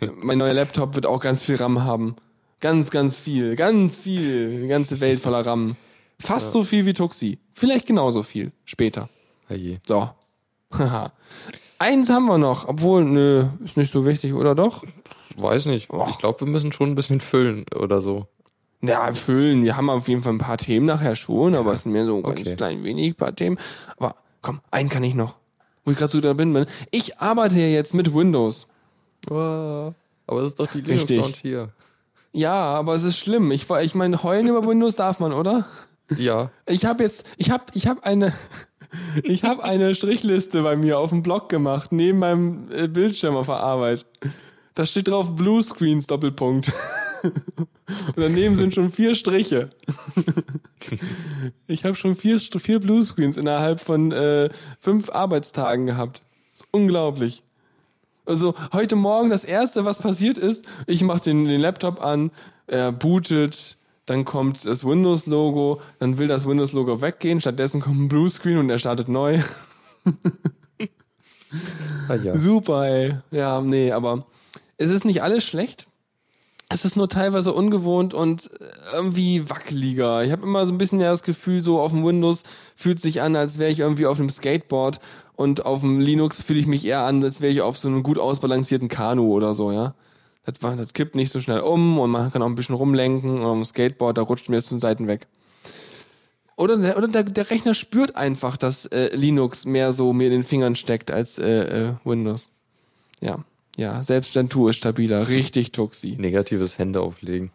[0.23, 2.17] mein neuer Laptop wird auch ganz viel RAM haben.
[2.61, 3.57] Ganz, ganz viel.
[3.57, 4.63] Ganz viel.
[4.63, 5.77] Die ganze Welt voller RAM.
[6.19, 7.39] Fast so viel wie Tuxi.
[7.53, 8.53] Vielleicht genauso viel.
[8.65, 9.09] Später.
[9.47, 9.81] Herrje.
[9.87, 10.11] So.
[10.73, 11.13] Haha.
[11.79, 12.69] Eins haben wir noch.
[12.69, 14.83] Obwohl, nö, ist nicht so wichtig, oder doch?
[15.37, 15.91] Weiß nicht.
[15.93, 16.09] Och.
[16.11, 18.27] Ich glaube, wir müssen schon ein bisschen füllen oder so.
[18.83, 19.65] Ja, füllen.
[19.65, 22.21] Wir haben auf jeden Fall ein paar Themen nachher schon, aber es sind mehr so
[22.23, 22.57] ganz Okay.
[22.57, 23.59] klein wenig paar Themen.
[23.97, 25.35] Aber komm, einen kann ich noch.
[25.85, 26.67] Wo ich gerade so da bin.
[26.91, 28.67] Ich arbeite ja jetzt mit Windows.
[29.29, 29.95] Aber
[30.29, 31.09] es ist doch die Richtig.
[31.11, 31.69] Linux Lounge hier.
[32.33, 33.51] Ja, aber es ist schlimm.
[33.51, 35.65] Ich, ich meine, heulen über Windows darf man, oder?
[36.17, 36.51] Ja.
[36.67, 38.33] Ich habe jetzt, ich habe, ich habe eine,
[39.23, 43.47] ich habe eine Strichliste bei mir auf dem Blog gemacht neben meinem äh, Bildschirm auf
[43.47, 44.07] der Arbeit.
[44.75, 46.73] Da steht drauf Blue Screens Doppelpunkt.
[47.23, 49.71] Und daneben sind schon vier Striche.
[51.67, 56.23] Ich habe schon vier, vier Bluescreens innerhalb von äh, fünf Arbeitstagen gehabt.
[56.53, 57.43] Das ist unglaublich.
[58.25, 62.31] Also heute Morgen das erste, was passiert ist, ich mache den, den Laptop an,
[62.67, 68.59] er bootet, dann kommt das Windows-Logo, dann will das Windows-Logo weggehen, stattdessen kommt ein Bluescreen
[68.59, 69.41] und er startet neu.
[72.09, 72.37] Ah, ja.
[72.37, 73.17] Super, ey.
[73.31, 74.25] Ja, nee, aber
[74.77, 75.87] es ist nicht alles schlecht.
[76.69, 78.51] Es ist nur teilweise ungewohnt und
[78.93, 80.25] irgendwie wackeliger.
[80.25, 82.43] Ich habe immer so ein bisschen das Gefühl, so auf dem Windows
[82.75, 84.99] fühlt sich an, als wäre ich irgendwie auf einem Skateboard
[85.37, 88.03] und auf dem Linux fühle ich mich eher an, als wäre ich auf so einem
[88.03, 89.95] gut ausbalancierten Kanu oder so, ja.
[90.47, 93.41] Das, war, das kippt nicht so schnell um und man kann auch ein bisschen rumlenken
[93.41, 95.27] und dem Skateboard, da rutscht mir es zu den Seiten weg.
[96.57, 100.33] Oder, der, oder der, der Rechner spürt einfach, dass äh, Linux mehr so mir in
[100.33, 102.51] den Fingern steckt als äh, äh, Windows.
[103.21, 103.45] Ja,
[103.77, 106.17] ja, selbst Gentoo ist stabiler, richtig tuxi.
[106.19, 107.51] Negatives Hände auflegen.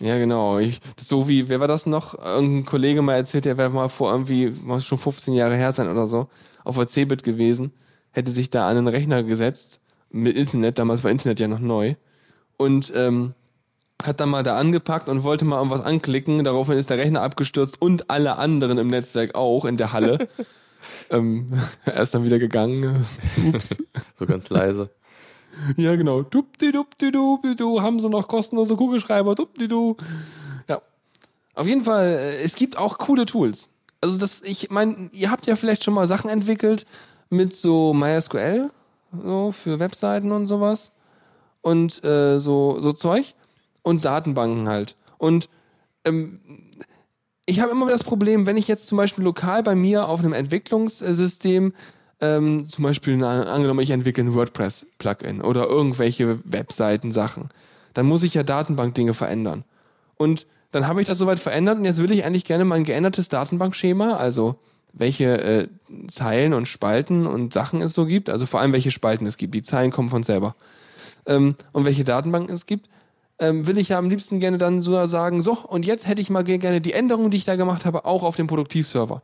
[0.00, 0.58] Ja, genau.
[0.58, 2.18] Ich, so wie, wer war das noch?
[2.18, 5.88] Irgendein Kollege mal erzählt, der wäre mal vor irgendwie, muss schon 15 Jahre her sein
[5.88, 6.28] oder so,
[6.64, 7.72] auf der Cebit gewesen,
[8.10, 11.94] hätte sich da an einen Rechner gesetzt, mit Internet, damals war Internet ja noch neu,
[12.56, 13.34] und ähm,
[14.02, 16.44] hat dann mal da angepackt und wollte mal irgendwas anklicken.
[16.44, 20.28] Daraufhin ist der Rechner abgestürzt und alle anderen im Netzwerk auch in der Halle.
[21.10, 21.46] ähm,
[21.84, 23.04] er ist dann wieder gegangen.
[23.52, 23.76] Ups.
[24.18, 24.90] So ganz leise.
[25.76, 26.22] Ja, genau.
[26.22, 29.96] Dupdi-dupdi-du, haben sie noch kostenlose Kugelschreiber, dupdi-du.
[30.68, 30.80] Ja.
[31.54, 33.70] Auf jeden Fall, äh, es gibt auch coole Tools.
[34.00, 36.86] Also das, ich meine, ihr habt ja vielleicht schon mal Sachen entwickelt
[37.30, 38.70] mit so MySQL,
[39.22, 40.92] so für Webseiten und sowas.
[41.64, 43.34] Und äh, so, so Zeug.
[43.82, 44.96] Und Datenbanken halt.
[45.18, 45.48] Und
[46.04, 46.40] ähm,
[47.46, 50.32] ich habe immer das Problem, wenn ich jetzt zum Beispiel lokal bei mir auf einem
[50.32, 51.72] Entwicklungssystem
[52.20, 57.48] ähm, zum Beispiel, angenommen, ich entwickle ein WordPress-Plugin oder irgendwelche Webseiten-Sachen,
[57.92, 59.64] dann muss ich ja Datenbank-Dinge verändern.
[60.16, 62.84] Und dann habe ich das soweit verändert und jetzt will ich eigentlich gerne mal ein
[62.84, 64.56] geändertes Datenbankschema, also
[64.92, 65.68] welche äh,
[66.08, 69.54] Zeilen und Spalten und Sachen es so gibt, also vor allem welche Spalten es gibt.
[69.54, 70.54] Die Zeilen kommen von selber.
[71.26, 72.88] Ähm, und welche Datenbanken es gibt,
[73.38, 76.30] ähm, will ich ja am liebsten gerne dann so sagen, so, und jetzt hätte ich
[76.30, 79.22] mal gerne die Änderungen, die ich da gemacht habe, auch auf dem Produktivserver.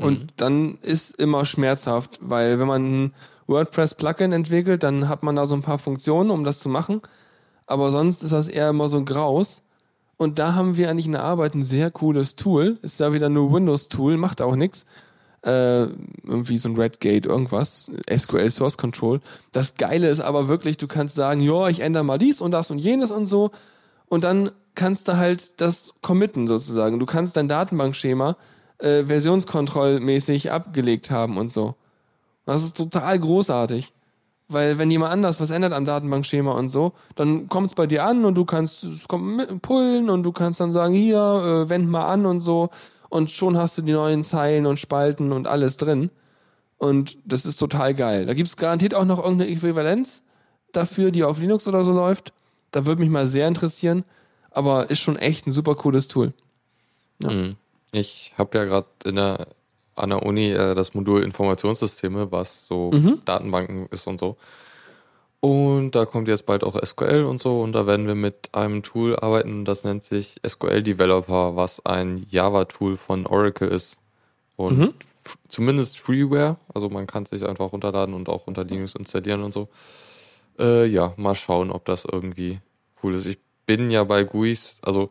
[0.00, 0.26] Und mhm.
[0.36, 3.14] dann ist immer schmerzhaft, weil wenn man ein
[3.46, 7.00] WordPress-Plugin entwickelt, dann hat man da so ein paar Funktionen, um das zu machen.
[7.66, 9.62] Aber sonst ist das eher immer so graus.
[10.16, 12.78] Und da haben wir eigentlich in der Arbeit ein sehr cooles Tool.
[12.82, 14.86] Ist da wieder nur Windows-Tool, macht auch nichts.
[15.42, 15.82] Äh,
[16.24, 19.20] irgendwie so ein Redgate, irgendwas, SQL Source Control.
[19.52, 22.72] Das Geile ist aber wirklich, du kannst sagen, ja, ich ändere mal dies und das
[22.72, 23.52] und jenes und so.
[24.08, 26.98] Und dann kannst du halt das committen sozusagen.
[26.98, 28.36] Du kannst dein Datenbankschema
[28.78, 31.74] äh, versionskontrollmäßig abgelegt haben und so.
[32.44, 33.92] Das ist total großartig.
[34.48, 38.04] Weil wenn jemand anders was ändert am Datenbankschema und so, dann kommt es bei dir
[38.04, 41.68] an und du kannst es kommt mit, pullen und du kannst dann sagen, hier, äh,
[41.68, 42.70] wend mal an und so.
[43.08, 46.10] Und schon hast du die neuen Zeilen und Spalten und alles drin.
[46.76, 48.26] Und das ist total geil.
[48.26, 50.22] Da gibt es garantiert auch noch irgendeine Äquivalenz
[50.72, 52.32] dafür, die auf Linux oder so läuft.
[52.70, 54.04] Da würde mich mal sehr interessieren.
[54.50, 56.32] Aber ist schon echt ein super cooles Tool.
[57.22, 57.30] Ja.
[57.30, 57.56] Mhm.
[57.92, 59.48] Ich habe ja gerade in der
[59.98, 63.20] an der Uni äh, das Modul Informationssysteme, was so mhm.
[63.24, 64.36] Datenbanken ist und so.
[65.40, 68.82] Und da kommt jetzt bald auch SQL und so und da werden wir mit einem
[68.82, 73.98] Tool arbeiten, das nennt sich SQL Developer, was ein Java-Tool von Oracle ist.
[74.56, 74.94] Und mhm.
[75.48, 79.54] zumindest Freeware, also man kann es sich einfach runterladen und auch unter Linux installieren und
[79.54, 79.68] so.
[80.58, 82.58] Äh, ja, mal schauen, ob das irgendwie
[83.04, 83.26] cool ist.
[83.26, 85.10] Ich bin ja bei GUIs, also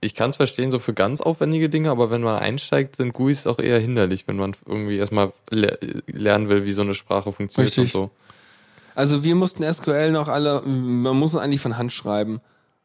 [0.00, 3.46] ich kann es verstehen, so für ganz aufwendige Dinge, aber wenn man einsteigt, sind GUIs
[3.46, 7.76] auch eher hinderlich, wenn man irgendwie erstmal le lernen will, wie so eine Sprache funktioniert
[7.78, 7.94] Richtig.
[7.94, 8.10] und so.
[8.94, 12.40] Also wir mussten SQL noch alle, man muss es eigentlich von Hand schreiben.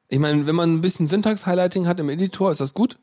[0.08, 2.98] Ich meine, wenn man ein bisschen Syntax-Highlighting hat im Editor, ist das gut.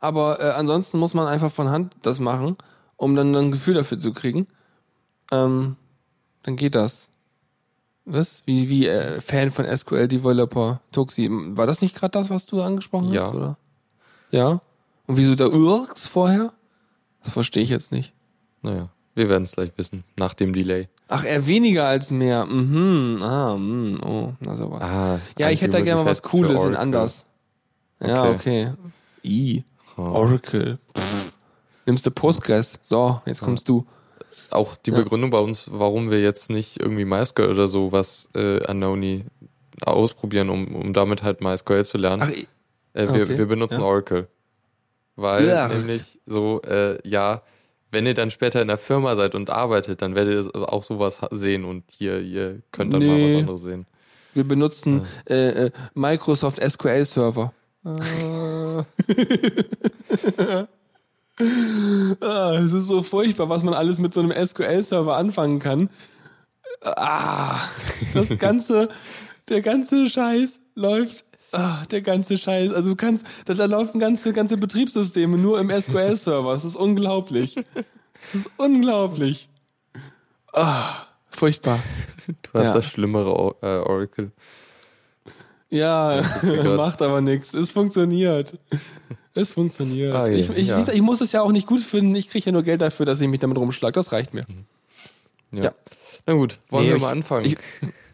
[0.00, 2.56] Aber äh, ansonsten muss man einfach von Hand das machen,
[2.96, 4.48] um dann ein Gefühl dafür zu kriegen.
[5.30, 5.76] Ähm,
[6.42, 7.10] dann geht das.
[8.04, 8.42] Was?
[8.46, 11.28] Wie, wie äh, Fan von SQL Developer Tuxi.
[11.30, 13.22] War das nicht gerade das, was du angesprochen ja.
[13.22, 13.58] hast, oder?
[14.30, 14.60] Ja.
[15.06, 16.52] Und wieso da Urks vorher?
[17.22, 18.12] Das verstehe ich jetzt nicht.
[18.62, 20.88] Naja, wir werden es gleich wissen, nach dem Delay.
[21.12, 22.46] Ach, eher weniger als mehr.
[22.46, 23.20] Mhm.
[23.20, 23.98] Ah, mh.
[24.06, 24.82] oh, na sowas.
[24.82, 27.26] Ah, ja, ich hätte da gerne mal was Cooles und anders.
[28.00, 28.72] Ja, okay.
[29.24, 29.64] I.
[29.96, 30.02] Oh.
[30.02, 30.78] Oracle.
[30.96, 31.32] Pff.
[31.84, 32.78] Nimmst du Postgres?
[32.80, 33.84] So, jetzt kommst du
[34.50, 34.98] auch die ja.
[34.98, 38.90] Begründung bei uns, warum wir jetzt nicht irgendwie MySQL oder so was äh, an der
[38.90, 39.24] Uni
[39.84, 42.22] ausprobieren, um, um damit halt MySQL zu lernen.
[42.24, 43.38] Ach, äh, wir, okay.
[43.38, 43.86] wir benutzen ja.
[43.86, 44.28] Oracle.
[45.16, 45.68] Weil ja.
[45.68, 47.42] nämlich so, äh, ja,
[47.90, 51.20] wenn ihr dann später in der Firma seid und arbeitet, dann werdet ihr auch sowas
[51.30, 53.08] sehen und hier, ihr könnt dann nee.
[53.08, 53.86] mal was anderes sehen.
[54.34, 57.52] Wir benutzen äh, äh, Microsoft SQL Server.
[62.20, 65.88] Ah, es ist so furchtbar, was man alles mit so einem SQL-Server anfangen kann.
[66.82, 67.60] Ah,
[68.14, 68.90] das ganze,
[69.48, 72.72] der ganze Scheiß läuft, ah, der ganze Scheiß.
[72.72, 76.52] Also du kannst, da, da laufen ganze, ganze Betriebssysteme nur im SQL-Server.
[76.52, 77.56] Es ist unglaublich.
[78.22, 79.48] Es ist unglaublich.
[80.52, 81.78] Ah, furchtbar.
[82.42, 82.74] Du hast Ja.
[82.74, 84.30] das schlimmere äh, Oracle.
[85.70, 86.22] Ja,
[86.76, 87.54] macht aber nichts.
[87.54, 88.58] Es funktioniert.
[89.34, 90.14] Es funktioniert.
[90.14, 90.84] Ah, ich, ich, ja.
[90.92, 92.14] ich muss es ja auch nicht gut finden.
[92.16, 93.92] Ich kriege ja nur Geld dafür, dass ich mich damit rumschlage.
[93.92, 94.44] Das reicht mir.
[95.52, 95.62] Ja.
[95.64, 95.74] Ja.
[96.26, 97.56] Na gut, wollen Nee, wir ich- mal anfangen?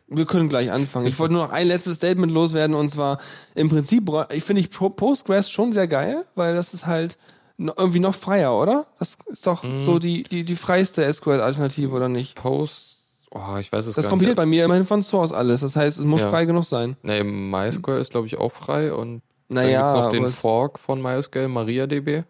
[0.08, 1.06] Wir können gleich anfangen.
[1.06, 3.18] Ich wollte nur noch ein letztes Statement loswerden und zwar
[3.56, 7.18] im Prinzip, ich finde ich Postgres schon sehr geil, weil das ist halt
[7.58, 8.86] irgendwie noch freier, oder?
[8.98, 9.82] Das ist doch Mhm.
[9.82, 12.36] so die, die, die freiste SQL-Alternative, oder nicht?
[12.36, 12.98] Post,
[13.32, 14.42] oh, ich weiß es Das gar kompiliert nicht.
[14.42, 15.62] bei mir immerhin von Source alles.
[15.62, 16.30] Das heißt, es muss Ja.
[16.30, 16.96] frei genug sein.
[17.02, 21.02] Nee, MySQL ist, glaube ich, auch frei und Naja, dann gibt's noch den Fork von
[21.02, 22.24] MySQL, MariaDB.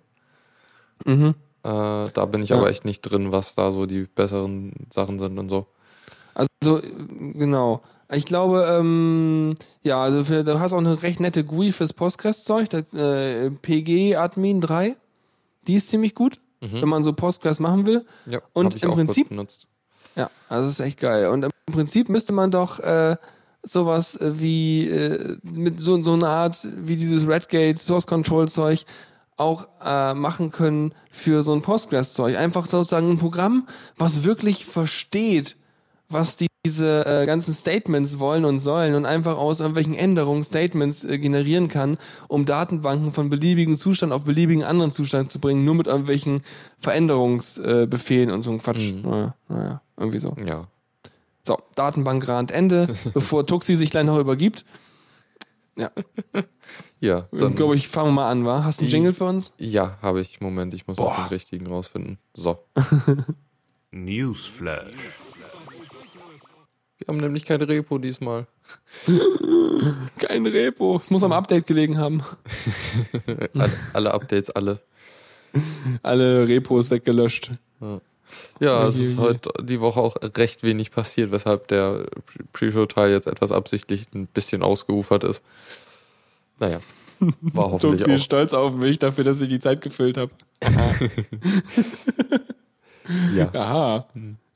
[1.04, 1.34] Mhm.
[1.62, 2.56] Äh, da bin ich Ja.
[2.56, 5.66] aber echt nicht drin, was da so die besseren Sachen sind und so.
[6.36, 6.80] Also,
[7.34, 7.82] genau.
[8.12, 12.72] Ich glaube, ähm, ja, also für, du hast auch eine recht nette GUI fürs Postgres-Zeug,
[12.94, 14.96] äh, PG-Admin 3.
[15.66, 18.04] Die ist ziemlich gut, wenn man so Postgres machen will.
[18.26, 19.66] Ja, Und im Prinzip- benutzt.
[20.14, 21.28] Ja, also ist echt geil.
[21.28, 23.16] Und im Prinzip müsste man doch äh,
[23.62, 28.84] sowas äh, wie äh, mit so, so einer Art wie dieses Redgate Source Control Zeug
[29.36, 32.36] auch äh, machen können für so ein Postgres Zeug.
[32.36, 33.68] Einfach sozusagen ein Programm,
[33.98, 35.56] was wirklich versteht,
[36.08, 41.04] was die, diese äh, ganzen Statements wollen und sollen und einfach aus irgendwelchen Änderungen Statements
[41.04, 45.74] äh, generieren kann, um Datenbanken von beliebigen Zustand auf beliebigen anderen Zustand zu bringen, nur
[45.74, 46.42] mit irgendwelchen
[46.78, 48.92] Veränderungsbefehlen äh, und so ein Quatsch.
[48.92, 49.02] Mhm.
[49.02, 50.34] Naja, naja, irgendwie so.
[50.44, 50.66] Ja.
[51.42, 54.64] So, Datenbankrand Ende, bevor Tuxi sich gleich noch übergibt.
[55.78, 55.90] Ja,
[57.00, 58.64] Ja, dann glaube ich, fangen wir mal an, wa?
[58.64, 59.52] Hast du einen Jingle für uns?
[59.58, 60.40] ja, habe ich.
[60.40, 61.24] Moment, ich muss auch Boah.
[61.24, 62.18] den richtigen rausfinden.
[62.34, 62.64] So.
[63.90, 64.94] Newsflash.
[67.06, 68.46] Wir haben nämlich kein Repo diesmal.
[70.18, 70.96] Kein Repo.
[71.00, 72.22] Es muss am Update gelegen haben.
[73.54, 74.80] alle, alle Updates, alle.
[76.02, 77.52] Alle Repos weggelöscht.
[78.58, 83.12] Ja, es Oje, ist heute die Woche auch recht wenig passiert, weshalb der Pre- Pre-Show-Teil
[83.12, 85.44] jetzt etwas absichtlich ein bisschen ausgeufert ist.
[86.58, 86.80] Naja,
[87.20, 88.24] war hoffentlich Tuxi auch.
[88.24, 90.32] stolz auf mich dafür, dass ich die Zeit gefüllt habe.
[93.36, 93.48] Ja.
[93.54, 94.06] Aha.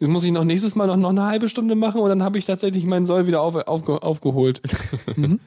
[0.01, 2.39] Jetzt muss ich noch nächstes Mal noch, noch eine halbe Stunde machen und dann habe
[2.39, 4.63] ich tatsächlich meinen Soll wieder auf, aufge, aufgeholt.
[5.17, 5.41] mhm.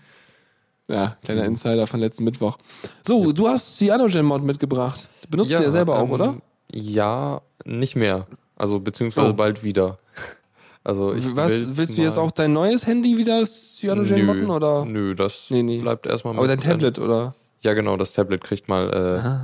[0.89, 2.57] Ja, kleiner Insider von letzten Mittwoch.
[3.05, 5.07] So, du hast Cyanogen-Mod mitgebracht.
[5.29, 6.35] Benutzt du ja selber auch, ähm, oder?
[6.71, 8.27] Ja, nicht mehr.
[8.55, 9.33] Also beziehungsweise Oh.
[9.33, 9.97] bald wieder.
[10.83, 14.53] Also ich Was, will's willst du jetzt auch dein neues Handy wieder Cyanogen modden nö,
[14.53, 14.85] oder?
[14.85, 15.79] Nö, das Nee, nee.
[15.79, 17.33] bleibt erstmal Aber dein Tablet oder?
[17.61, 18.89] Ja, genau, das Tablet kriegt mal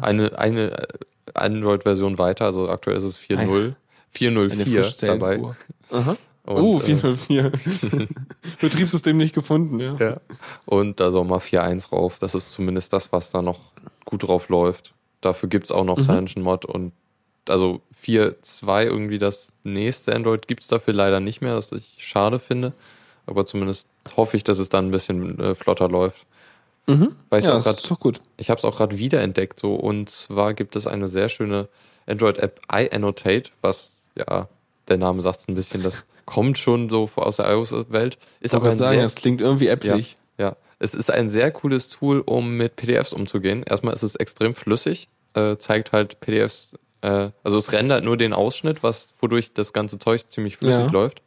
[0.02, 0.88] äh, eine, eine äh,
[1.34, 2.46] Android-Version weiter.
[2.46, 3.74] Also aktuell ist es 4.0.
[4.16, 5.42] 4.04 dabei.
[5.92, 6.18] Aha.
[6.46, 7.52] Und, oh, äh, 404.
[8.62, 9.96] Betriebssystem nicht gefunden, ja.
[10.00, 10.14] Ja.
[10.66, 12.18] Und da soll mal 4.1 rauf.
[12.20, 13.60] Das ist zumindest das, was da noch
[14.06, 14.94] gut drauf läuft.
[15.22, 16.04] Dafür gibt's auch noch Mhm.
[16.04, 16.94] Cyanogen Mod und
[17.48, 22.74] also 4.2 irgendwie das nächste Android gibt's dafür leider nicht mehr, was ich schade finde.
[23.26, 26.26] Aber zumindest hoffe ich, dass es dann ein bisschen äh, flotter läuft.
[26.88, 27.16] Mhm.
[27.30, 28.22] Weiß Ja, auch das grad, ist doch gut.
[28.38, 31.68] ich habe es auch gerade wiederentdeckt so und zwar gibt es eine sehr schöne
[32.08, 34.48] Android-App iAnnotate, was ja
[34.88, 38.56] der Name sagt es ein bisschen, das kommt schon so aus der iOS-Welt, ist Ich
[38.56, 40.18] aber ein sagen, sehr das klingt irgendwie äpplich.
[40.40, 43.64] ja, es ist ein sehr cooles Tool, um mit PDFs umzugehen.
[43.64, 48.34] Erstmal ist es extrem flüssig, äh, zeigt halt PDFs, äh, also es rendert nur den
[48.34, 50.92] Ausschnitt, was wodurch das ganze Zeug ziemlich flüssig Ja.
[50.92, 51.22] läuft.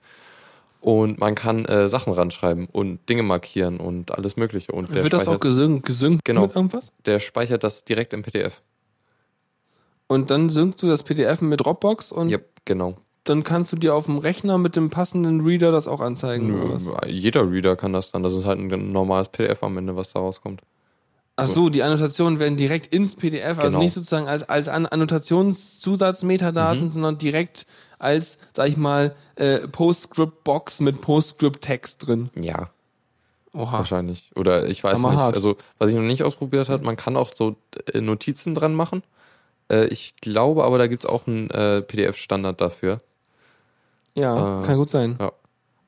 [0.80, 4.72] Und man kann äh, Sachen ranschreiben und Dinge markieren und alles Mögliche.
[4.72, 6.42] Und der Wird das auch gesynkt, gesynkt Genau.
[6.48, 6.90] mit irgendwas?
[7.06, 8.60] der speichert das direkt im PDF.
[10.08, 12.94] Und dann synkst du das PDF mit Dropbox und Ja, genau.
[13.24, 16.48] dann kannst du dir auf dem Rechner mit dem passenden Reader das auch anzeigen.
[16.48, 18.22] Nö, jeder Reader kann das dann.
[18.24, 20.60] Das ist halt ein normales PDF am Ende, was da rauskommt.
[21.36, 23.78] Ach so, die Annotationen werden direkt ins PDF, also Genau.
[23.78, 26.90] nicht sozusagen als, als An Annotationszusatz-Metadaten, Mhm.
[26.90, 27.66] sondern direkt
[27.98, 32.30] als, sag ich mal, äh, Postscript-Box mit Postscript-Text drin.
[32.34, 32.70] Ja,
[33.54, 33.72] Oha.
[33.78, 34.30] wahrscheinlich.
[34.34, 35.06] Oder ich weiß nicht.
[35.06, 35.36] Hammerhart.
[35.36, 37.56] Also, was ich noch nicht ausprobiert habe, man kann auch so
[37.92, 39.02] äh, Notizen dran machen.
[39.72, 43.00] Äh, ich glaube aber, da gibt's auch einen äh, PDF-Standard dafür.
[44.14, 45.16] Ja, Äh, kann gut sein.
[45.18, 45.32] Ja.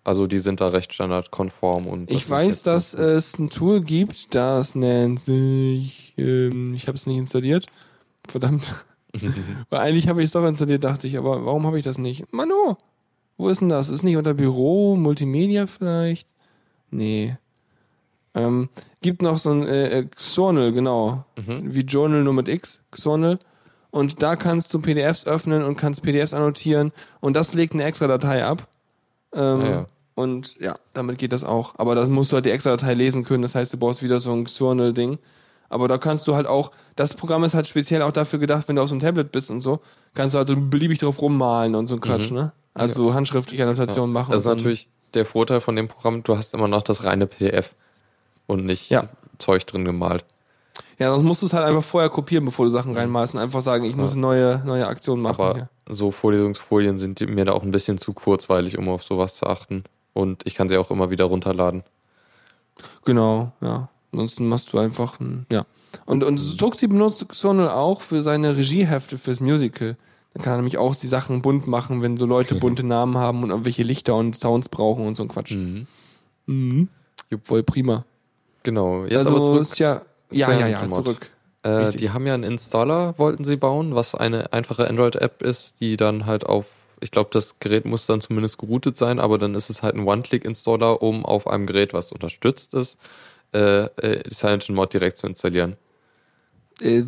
[0.02, 1.86] Also, die sind da recht standardkonform.
[1.86, 3.00] und Ich weiß, dass gut.
[3.00, 7.66] es ein Tool gibt, das nennt sich, ähm, ich habe es nicht installiert.
[8.28, 8.74] Verdammt.
[9.70, 12.30] Weil eigentlich habe ich es doch installiert, dachte ich, aber warum habe ich das nicht?
[12.32, 12.76] Mano,
[13.38, 13.88] wo ist denn das?
[13.88, 16.28] Ist nicht unter Büro, Multimedia vielleicht?
[16.90, 17.36] Nee.
[18.34, 18.68] Ähm,
[19.00, 21.24] gibt noch so ein äh, äh, Xornal, genau.
[21.36, 21.74] Mhm.
[21.74, 23.38] Wie Journal nur mit X, Xornal.
[23.94, 28.08] Und da kannst du PDFs öffnen und kannst PDFs annotieren und das legt eine extra
[28.08, 28.66] Datei ab.
[29.32, 29.86] Ähm, ja.
[30.16, 31.74] Und ja, damit geht das auch.
[31.76, 33.42] Aber das musst du halt die extra Datei lesen können.
[33.42, 35.18] Das heißt, du brauchst wieder so ein Xornal-Ding.
[35.68, 38.74] Aber da kannst du halt auch, das Programm ist halt speziell auch dafür gedacht, wenn
[38.74, 39.78] du auf so einem Tablet bist und so,
[40.14, 42.52] kannst du halt beliebig drauf rummalen und so ein Quatsch, ne?
[42.74, 44.30] Also handschriftliche Annotationen machen.
[44.30, 44.32] Mhm.
[44.32, 47.76] Das ist natürlich der Vorteil von dem Programm, du hast immer noch das reine PDF
[48.48, 49.04] und nicht Ja.
[49.38, 50.24] Zeug drin gemalt.
[50.98, 53.60] Ja, sonst musst du es halt einfach vorher kopieren, bevor du Sachen reinmalst und einfach
[53.60, 55.40] sagen, ich muss eine neue, neue Aktion machen.
[55.40, 55.68] Aber hier.
[55.88, 59.84] so Vorlesungsfolien sind mir da auch ein bisschen zu kurzweilig, um auf sowas zu achten.
[60.12, 61.82] Und ich kann sie auch immer wieder runterladen.
[63.04, 63.88] Genau, ja.
[64.12, 65.64] Ansonsten machst du einfach, ein, ja.
[66.06, 69.96] Und, und Stuxi benutzt Xonal auch für seine Regiehefte fürs Musical.
[70.34, 73.42] Dann kann er nämlich auch die Sachen bunt machen, wenn so Leute bunte Namen haben
[73.42, 75.52] und irgendwelche Lichter und Sounds brauchen und so ein Quatsch.
[75.52, 75.86] Mhm.
[76.46, 76.88] Mhm.
[77.42, 78.04] Voll prima.
[78.62, 79.04] Genau.
[79.04, 79.60] Jetzt also aber zurück.
[79.60, 80.02] ist ja,
[80.36, 81.04] ja, ja, ja, Mod.
[81.04, 81.30] zurück.
[81.62, 85.96] Äh, die haben ja einen Installer, wollten sie bauen, was eine einfache Android-App ist, die
[85.96, 86.66] dann halt auf,
[87.00, 90.06] ich glaube, das Gerät muss dann zumindest geroutet sein, aber dann ist es halt ein
[90.06, 92.98] One-Click-Installer, um auf einem Gerät, was unterstützt ist,
[93.54, 95.76] äh, äh, die CyanogenMod direkt zu installieren.
[96.80, 97.04] Äh,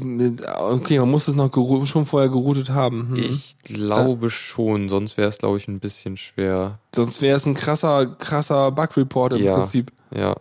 [0.59, 1.53] okay, man muss es noch
[1.87, 3.09] schon vorher geroutet haben.
[3.09, 3.17] Hm.
[3.17, 6.79] Ich glaube schon, sonst wäre es, glaube ich, ein bisschen schwer.
[6.95, 9.57] Sonst wäre es ein krasser, krasser Bug-Report im Ja.
[9.57, 9.93] Prinzip.
[10.15, 10.37] Ja,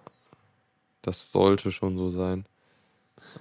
[1.02, 2.45] das sollte schon so sein.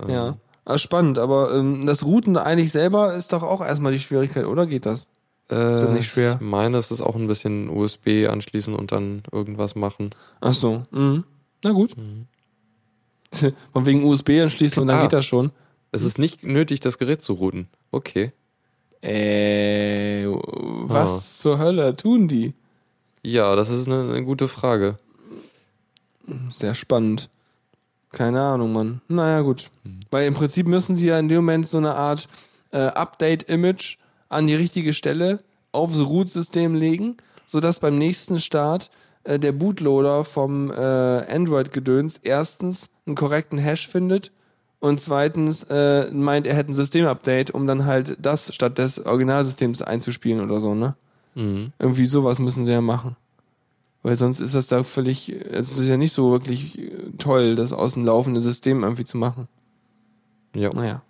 [0.00, 0.36] Ähm, Ja.
[0.66, 4.66] Ah, spannend, aber ähm, das Routen eigentlich selber ist doch auch erstmal die Schwierigkeit, oder
[4.66, 5.04] geht das?
[5.48, 6.36] Äh, das nicht schwer?
[6.40, 10.10] Ich meine, es ist auch ein bisschen USB anschließen und dann irgendwas machen.
[10.40, 10.82] Ach so.
[10.90, 11.24] Mhm.
[11.62, 11.92] Na gut.
[13.74, 15.02] Von wegen USB anschließen und dann Ah.
[15.02, 15.50] geht das schon.
[15.92, 17.68] Es ist nicht nötig, das Gerät zu routen.
[17.90, 18.32] Okay.
[19.02, 21.40] Äh, was Ah.
[21.42, 22.54] zur Hölle tun die?
[23.22, 24.96] Ja, das ist eine, eine gute Frage.
[26.50, 27.28] Sehr spannend.
[28.14, 29.00] Keine Ahnung, Mann.
[29.08, 29.70] Naja, gut.
[29.82, 30.00] Hm.
[30.10, 32.28] Weil im Prinzip müssen sie ja in dem Moment so eine Art
[32.70, 33.98] äh, Update-Image
[34.28, 35.38] an die richtige Stelle
[35.72, 38.90] aufs Root-System legen, sodass beim nächsten Start
[39.24, 44.30] äh, der Bootloader vom äh, Android-Gedöns erstens einen korrekten Hash findet
[44.78, 49.82] und zweitens äh, meint, er hätte ein System-Update, um dann halt das statt des Originalsystems
[49.82, 50.94] einzuspielen oder so, ne?
[51.34, 51.72] Mhm.
[51.80, 53.16] Irgendwie sowas müssen sie ja machen.
[54.04, 57.72] Weil sonst ist das da völlig, es ist ja nicht so wirklich äh, toll, das
[57.72, 59.48] aus dem laufenden System irgendwie zu machen.
[60.54, 60.68] Ja.
[60.74, 61.02] Naja.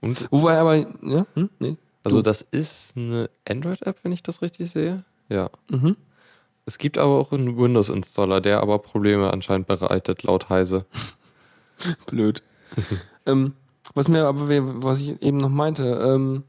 [0.00, 1.50] Und Wobei aber, ja, hm?
[1.58, 1.76] nee.
[2.04, 5.04] also das ist eine Android-App, wenn ich das richtig sehe.
[5.28, 5.50] Ja.
[5.68, 5.96] Mhm.
[6.64, 10.86] Es gibt aber auch einen Windows-Installer, der aber Probleme anscheinend bereitet, laut Heise.
[12.06, 12.44] Blöd.
[13.26, 13.54] ähm,
[13.94, 14.48] was mir aber,
[14.80, 16.44] was ich eben noch meinte, ähm,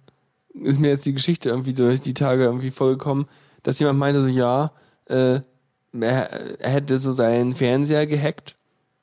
[0.53, 3.25] ist mir jetzt die Geschichte irgendwie durch die Tage irgendwie vollgekommen,
[3.63, 4.71] dass jemand meinte so, ja,
[5.05, 5.39] äh,
[5.99, 8.55] er, hätte so seinen Fernseher gehackt,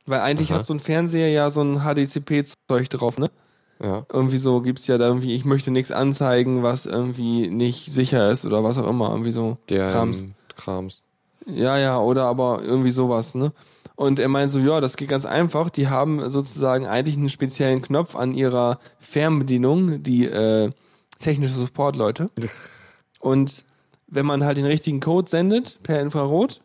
[0.06, 0.58] weil eigentlich Aha.
[0.58, 3.30] hat so ein Fernseher ja so ein HDCP-Zeug drauf, ne?
[3.78, 4.06] Ja.
[4.10, 8.46] irgendwie so gibt's ja da irgendwie, ich möchte nichts anzeigen, was irgendwie nicht sicher ist
[8.46, 10.22] oder was auch immer, irgendwie so Der Krams.
[10.22, 11.02] ähm, Krams.
[11.44, 13.52] Ja, ja, oder aber irgendwie sowas, ne?
[13.94, 15.70] Und er meint so, ja, das geht ganz einfach.
[15.70, 20.70] Die haben sozusagen eigentlich einen speziellen Knopf an ihrer Fernbedienung, die äh,
[21.18, 22.30] technische Support-Leute.
[23.20, 23.64] Und
[24.06, 26.60] wenn man halt den richtigen Code sendet per Infrarot,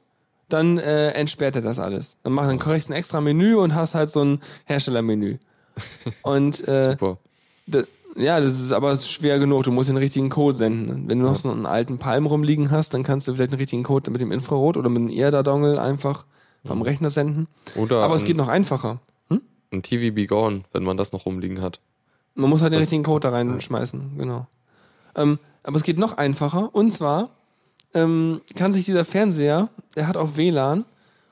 [0.53, 2.17] dann äh, entsperrt er das alles.
[2.23, 5.37] Dann macht dann kriegst du ein extra Menü und hast halt so ein Herstellermenü.
[6.23, 7.17] Und äh, Super.
[8.17, 9.63] ja, das ist aber schwer genug.
[9.63, 11.07] Du musst den richtigen Code senden.
[11.07, 13.83] Wenn du noch so einen alten Palm rumliegen hast, dann kannst du vielleicht einen richtigen
[13.83, 16.25] Code mit dem Infrarot oder mit dem ERDA-Dongle einfach
[16.65, 17.47] vom Rechner senden.
[17.75, 18.99] Oder Aber es geht noch einfacher.
[19.71, 21.79] ein TV Be Gone, wenn man das noch rumliegen hat.
[22.35, 24.47] Man muss halt den Das- richtigen Code da reinschmeißen, genau.
[25.15, 26.69] Ähm, aber es geht noch einfacher.
[26.75, 27.29] Und zwar
[27.93, 30.85] ähm, kann sich dieser Fernseher, der hat auch WLAN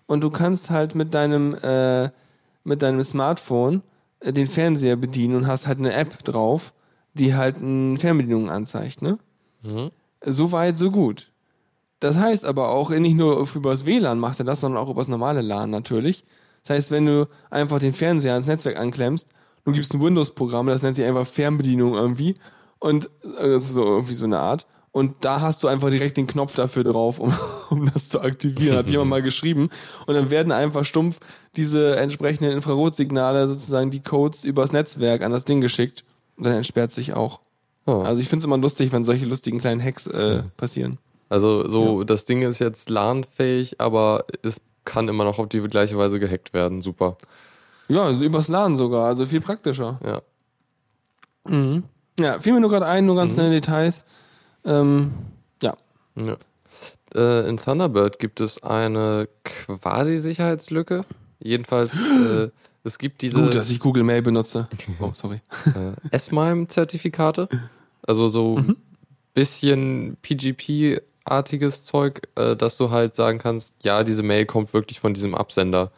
[0.07, 2.09] und du kannst halt mit deinem äh,
[2.63, 3.81] mit deinem Smartphone
[4.19, 6.73] äh, den Fernseher bedienen und hast halt eine App drauf,
[7.13, 9.17] die halt eine Fernbedienung anzeigt, ne?
[9.63, 9.91] Mhm.
[10.25, 11.31] So weit, so gut.
[11.99, 15.41] Das heißt aber auch, nicht nur übers WLAN macht er das, sondern auch übers normale
[15.41, 16.23] LAN natürlich.
[16.63, 19.29] Das heißt, wenn du einfach den Fernseher ans Netzwerk anklemmst,
[19.65, 22.35] du gibst ein Windows-Programm, das nennt sich einfach Fernbedienung irgendwie
[22.79, 24.65] und äh, das ist so irgendwie so eine Art.
[24.91, 27.33] Und da hast du einfach direkt den Knopf dafür drauf, um,
[27.69, 28.77] um das zu aktivieren.
[28.77, 29.69] Hat jemand mal geschrieben.
[30.07, 31.19] Und dann werden einfach stumpf
[31.55, 36.03] diese entsprechenden Infrarotsignale, sozusagen die Codes übers Netzwerk an das Ding geschickt.
[36.37, 37.39] Und dann entsperrt sich auch.
[37.85, 38.01] Oh.
[38.01, 40.97] Also ich finde es immer lustig, wenn solche lustigen kleinen Hacks äh, passieren.
[41.29, 45.97] Also so, das Ding ist jetzt LAN-fähig, aber es kann immer noch auf die gleiche
[45.97, 46.81] Weise gehackt werden.
[46.81, 47.17] Super.
[47.87, 49.99] Ja, übers LAN sogar, also viel praktischer.
[50.03, 50.21] Ja.
[51.47, 51.83] Mhm.
[52.19, 54.05] Ja, fiel mir nur gerade ein, nur ganz schnelle Details.
[54.65, 55.11] Ähm,
[55.61, 55.75] ja.
[56.15, 56.37] ja.
[57.15, 61.05] Äh, in Thunderbird gibt es eine quasi Sicherheitslücke.
[61.39, 62.49] Jedenfalls, äh,
[62.83, 64.67] es gibt diese Gut, dass ich Google Mail benutze.
[64.99, 65.41] Oh, sorry.
[65.75, 67.47] äh, S-MIME-Zertifikate.
[68.05, 68.75] Also so Mhm.
[69.33, 75.13] bisschen PGP-artiges Zeug, äh, dass du halt sagen kannst, ja, diese Mail kommt wirklich von
[75.13, 75.91] diesem Absender.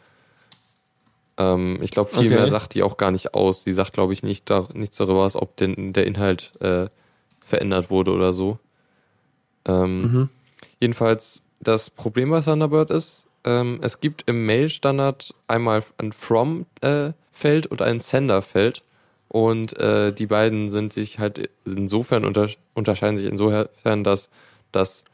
[1.38, 2.34] Ähm, ich glaube, viel Okay.
[2.34, 3.64] mehr sagt die auch gar nicht aus.
[3.64, 6.88] Die sagt, glaube ich, nicht da, nichts darüber aus, ob denn der Inhalt äh,
[7.52, 8.58] verändert wurde oder so.
[9.66, 10.28] Ähm, Mhm.
[10.80, 17.82] Jedenfalls, das Problem bei Thunderbird ist, ähm, es gibt im Mail-Standard einmal ein From-Feld und
[17.82, 18.82] ein Sender-Feld.
[19.28, 24.28] Und äh, die beiden sind sich halt insofern unter, unterscheiden sich insofern, dass,
[24.72, 25.04] dass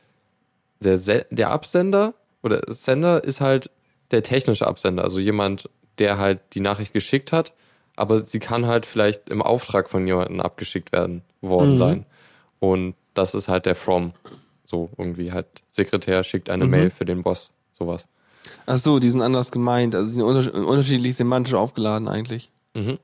[0.81, 3.71] der, Se der Absender oder Sender ist halt
[4.11, 5.69] der technische Absender, also jemand,
[5.99, 7.53] der halt die Nachricht geschickt hat,
[7.97, 11.79] aber sie kann halt vielleicht im Auftrag von jemandem abgeschickt werden worden Mhm.
[11.79, 12.07] sein.
[12.61, 14.13] Und das ist halt der From.
[14.65, 16.71] So irgendwie halt Sekretär schickt eine Mhm.
[16.71, 18.07] Mail für den Boss, sowas.
[18.67, 19.95] Ach so, die sind anders gemeint.
[19.95, 22.51] Also die sind unterschied- unterschiedlich semantisch aufgeladen eigentlich.
[22.75, 22.99] Mhm.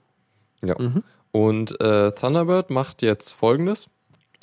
[0.63, 0.81] Ja.
[0.81, 1.03] Mhm.
[1.33, 3.89] Und äh, Thunderbird macht jetzt folgendes.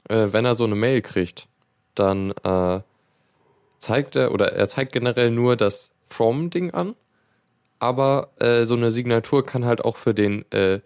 [0.09, 1.47] Äh, wenn er so eine Mail kriegt,
[1.95, 2.79] dann äh,
[3.79, 6.95] zeigt er, oder er zeigt generell nur das From-Ding an,
[7.79, 10.79] aber äh, so eine Signatur kann halt auch für den äh,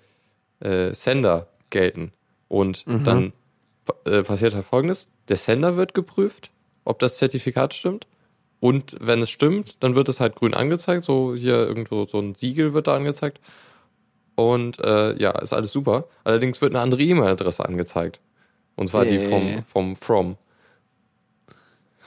[0.59, 2.11] äh, Sender gelten.
[2.47, 3.03] Und Mhm.
[3.03, 3.33] dann
[4.05, 5.09] äh, passiert halt folgendes.
[5.27, 6.51] Der Sender wird geprüft,
[6.83, 8.07] ob das Zertifikat stimmt.
[8.59, 11.03] Und wenn es stimmt, dann wird es halt grün angezeigt.
[11.03, 13.39] So hier irgendwo so ein Siegel wird da angezeigt.
[14.35, 16.05] Und äh, ja, ist alles super.
[16.23, 18.19] Allerdings wird eine andere E-Mail-Adresse angezeigt.
[18.75, 19.29] Und zwar die Äh.
[19.29, 20.37] vom, vom From.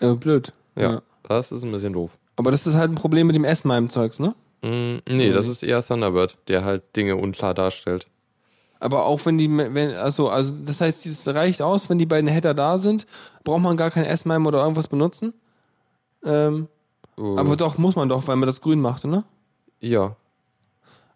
[0.00, 0.52] Äh, blöd.
[0.76, 2.10] Ja, das ist ein bisschen doof.
[2.36, 4.34] Aber das ist halt ein Problem mit dem S-MIME-Zeugs, ne?
[4.62, 8.06] Mm, nee, das ist eher Thunderbird, der halt Dinge unklar darstellt.
[8.80, 12.28] Aber auch wenn die, wenn, also, also das heißt, es reicht aus, wenn die beiden
[12.30, 13.06] Header da sind,
[13.44, 15.32] braucht man gar kein S-MIME oder irgendwas benutzen.
[16.24, 16.68] Ähm,
[17.20, 19.24] Oh, Aber doch, muss man doch, weil man das grün macht, ne?
[19.80, 20.14] ja,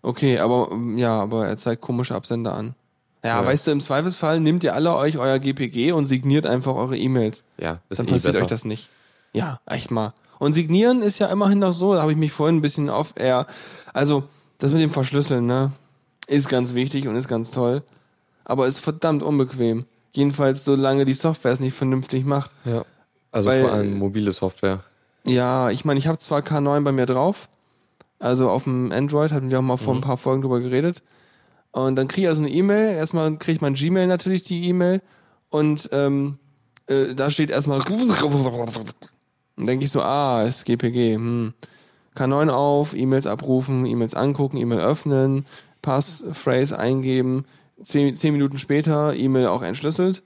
[0.03, 2.75] Okay, aber ja, aber er zeigt komische Absender an.
[3.23, 3.47] Ja, Ja.
[3.47, 7.45] weißt du, im Zweifelsfall nehmt ihr alle euch euer GPG und signiert einfach eure E-Mails.
[7.57, 8.43] ja, ist Dann eh passiert besser.
[8.43, 8.91] euch das nicht.
[9.33, 10.13] Ja, echt mal.
[10.41, 13.13] Und signieren ist ja immerhin noch so, da habe ich mich vorhin ein bisschen auf
[13.15, 13.47] eher,
[13.93, 14.25] also
[14.59, 15.71] das mit dem Verschlüsseln, ne,
[16.33, 17.83] ist ganz wichtig und ist ganz toll,
[18.45, 19.85] aber ist verdammt unbequem.
[20.13, 22.53] Jedenfalls, solange die Software es nicht vernünftig macht.
[22.65, 22.85] Ja.
[23.31, 24.83] Also Weil- vor allem mobile Software.
[25.25, 27.49] Ja, ich meine, ich habe zwar K9 bei mir drauf,
[28.19, 31.03] also auf dem Android, hatten wir auch mal vor ein paar Folgen drüber geredet.
[31.71, 35.01] Und dann kriege ich also eine E-Mail, erstmal kriege ich mein Gmail natürlich die E-Mail
[35.49, 36.39] und ähm,
[36.87, 37.81] äh, da steht erstmal
[39.57, 41.55] und denke ich so, ah, ist GPG, hm.
[42.17, 45.47] K9 auf, E-Mails abrufen, E-Mails angucken, E-Mail öffnen,
[45.83, 47.45] Passphrase eingeben,
[47.83, 50.23] zehn, zehn Minuten später E-Mail auch entschlüsselt,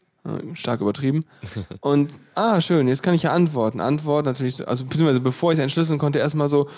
[0.55, 1.25] stark übertrieben.
[1.81, 3.81] Und, ah, schön, jetzt kann ich ja antworten.
[3.81, 6.69] Antwort natürlich, so- also beziehungsweise bevor ich es entschlüsseln konnte, erstmal so,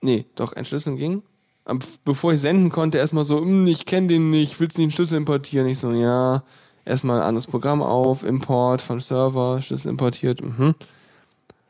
[0.00, 1.22] nee, doch, entschlüsseln ging.
[1.64, 4.90] Aber bevor ich senden konnte, erstmal so, hm, ich kenne den nicht, willst du den
[4.90, 5.66] Schlüssel importieren?
[5.68, 6.42] Ich so, ja,
[6.84, 10.74] erstmal ein anderes Programm auf, Import von Server, Schlüssel importiert, mhm.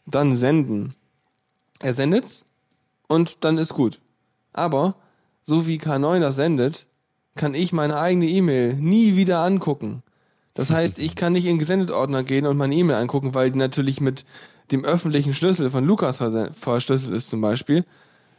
[0.06, 0.94] Dann senden.
[1.80, 2.44] Er sendet's
[3.08, 4.00] und dann ist gut.
[4.52, 4.94] Aber,
[5.43, 6.86] so wie K9 das sendet,
[7.36, 10.03] kann ich meine eigene E-Mail nie wieder angucken.
[10.55, 13.59] Das heißt, ich kann nicht in den Gesendet-Ordner gehen und meine E-Mail angucken, weil die
[13.59, 14.24] natürlich mit
[14.70, 16.18] dem öffentlichen Schlüssel von Lukas
[16.53, 17.84] verschlüsselt ist zum Beispiel.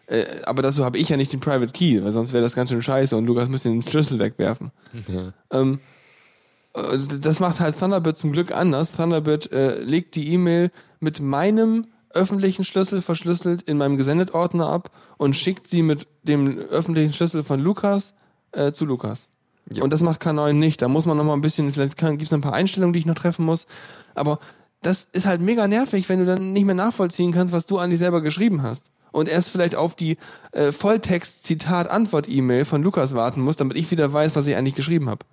[0.07, 2.69] Äh, aber dazu habe ich ja nicht den Private Key, weil sonst wäre das ganz
[2.69, 4.71] schön scheiße und Lukas müsste den Schlüssel wegwerfen.
[5.07, 5.33] Ja.
[5.51, 5.79] Ähm,
[6.73, 8.93] äh, das macht halt Thunderbird zum Glück anders.
[8.93, 15.35] Thunderbird äh, legt die E-Mail mit meinem öffentlichen Schlüssel verschlüsselt in meinem Gesendet-Ordner ab und
[15.35, 18.13] schickt sie mit dem öffentlichen Schlüssel von Lukas
[18.51, 19.29] äh, zu Lukas.
[19.71, 19.83] Ja.
[19.83, 20.81] Und das macht K9 nicht.
[20.81, 23.05] Da muss man noch mal ein bisschen, vielleicht gibt es ein paar Einstellungen, die ich
[23.05, 23.67] noch treffen muss.
[24.15, 24.39] Aber
[24.81, 27.89] das ist halt mega nervig, wenn du dann nicht mehr nachvollziehen kannst, was du an
[27.89, 28.91] dich selber geschrieben hast.
[29.11, 30.17] Und erst vielleicht auf die
[30.51, 35.25] äh, Volltext-Zitat-Antwort-E-Mail von Lukas warten musst, damit ich wieder weiß, was ich eigentlich geschrieben habe.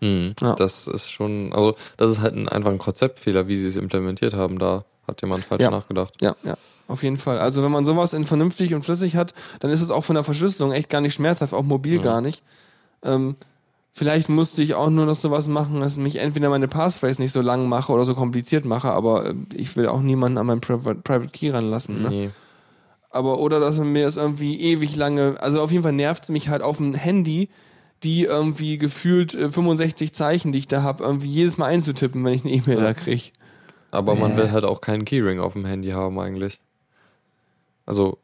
[0.00, 0.34] Mhm.
[0.40, 0.54] Ja.
[0.54, 4.34] Das ist schon, also das ist halt ein, einfach ein Konzeptfehler, wie sie es implementiert
[4.34, 4.58] haben.
[4.58, 5.70] Da hat jemand falsch Ja.
[5.70, 6.14] nachgedacht.
[6.20, 6.56] Ja, ja,
[6.88, 7.38] auf jeden Fall.
[7.38, 10.24] Also wenn man sowas in vernünftig und flüssig hat, dann ist es auch von der
[10.24, 12.02] Verschlüsselung echt gar nicht schmerzhaft, auch mobil Ja.
[12.02, 12.42] gar nicht.
[13.02, 13.36] Ähm,
[13.92, 17.40] vielleicht musste ich auch nur noch sowas machen, dass mich entweder meine Passphrase nicht so
[17.40, 21.28] lang mache oder so kompliziert mache, aber äh, ich will auch niemanden an meinen Private,
[21.32, 22.02] Key ranlassen.
[22.02, 22.08] Ne?
[22.08, 22.30] Nee.
[23.10, 26.48] Aber oder dass mir das irgendwie ewig lange, also auf jeden Fall nervt es mich
[26.50, 27.48] halt auf dem Handy,
[28.02, 32.34] die irgendwie gefühlt äh, 65 Zeichen, die ich da habe, irgendwie jedes Mal einzutippen, wenn
[32.34, 32.84] ich eine E-Mail Ja.
[32.84, 33.30] da kriege.
[33.90, 36.60] Aber man will halt auch keinen Keyring auf dem Handy haben eigentlich.
[37.86, 38.18] Also,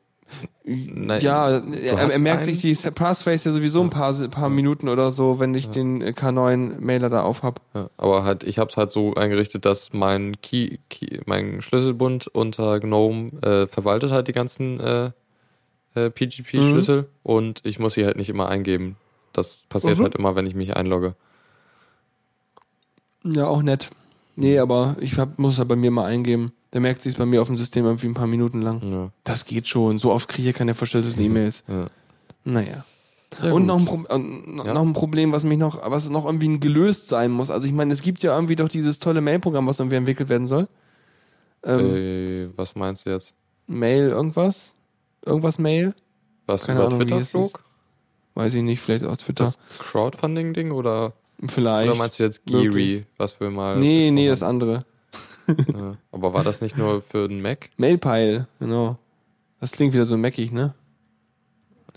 [0.64, 2.54] Nein, ja, er, er merkt einen?
[2.54, 6.10] sich die Passphrase ja sowieso ein paar, paar Minuten oder so, wenn ich den äh,
[6.16, 7.60] K9-Mailer da auf hab.
[7.74, 12.28] Ja, aber halt, ich habe es halt so eingerichtet, dass mein Key, Key mein Schlüsselbund
[12.28, 15.10] unter GNOME äh, verwaltet halt die ganzen äh,
[15.94, 18.96] äh, PGP-Schlüssel und ich muss sie halt nicht immer eingeben.
[19.34, 20.02] Das passiert Mhm.
[20.04, 21.14] halt immer, wenn ich mich einlogge.
[23.24, 23.90] Ja, auch nett.
[24.36, 26.52] Nee, aber ich hab, muss es ja bei mir mal eingeben.
[26.72, 28.80] Der merkt sich bei mir auf dem System irgendwie ein paar Minuten lang.
[28.90, 29.98] Ja, Das geht schon.
[29.98, 31.64] So oft kriege ich keine verschlüsselten E-Mails.
[31.68, 31.86] ja.
[32.44, 32.84] Naja.
[33.42, 34.74] Ja, und noch ein, Pro Ja.
[34.74, 37.50] noch ein Problem, was mich noch, was noch irgendwie gelöst sein muss.
[37.50, 40.46] Also ich meine, es gibt ja irgendwie doch dieses tolle Mail-Programm, was irgendwie entwickelt werden
[40.46, 40.68] soll.
[41.64, 43.34] Ähm, Äh, was meinst du jetzt?
[43.66, 44.74] Mail, irgendwas?
[45.24, 45.94] Irgendwas Mail?
[46.46, 47.62] Was keine über Ahnung, Twitter es flog?
[48.34, 49.44] Weiß ich nicht, vielleicht auch Twitter.
[49.44, 51.12] Das Crowdfunding-Ding oder,
[51.46, 51.90] vielleicht.
[51.90, 52.44] oder meinst du jetzt.
[52.46, 53.76] Geary, was wir mal.
[53.78, 54.84] nee, nee, das andere.
[55.48, 55.96] Ja.
[56.12, 57.68] Aber war das nicht nur für den Mac?
[57.76, 58.96] Mailpile, genau.
[59.60, 60.72] Das klingt wieder so meckig, ne?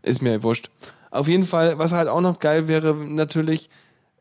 [0.01, 0.71] Ist mir wurscht.
[1.11, 3.69] Auf jeden Fall, was halt auch noch geil wäre, natürlich,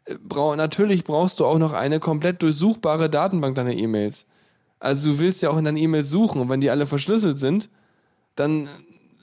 [0.04, 4.26] äh, brau natürlich brauchst du auch noch eine komplett durchsuchbare Datenbank deiner E-Mails.
[4.78, 7.70] Also du willst ja auch in deinen E-Mails suchen und wenn die alle verschlüsselt sind,
[8.36, 8.68] dann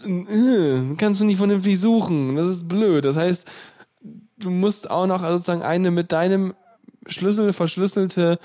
[0.06, 2.36] äh, kannst du nicht vernünftig suchen.
[2.36, 3.06] Das ist blöd.
[3.06, 3.48] Das heißt,
[4.42, 6.54] du musst auch noch sozusagen eine mit deinem
[7.08, 8.40] Schlüssel verschlüsselte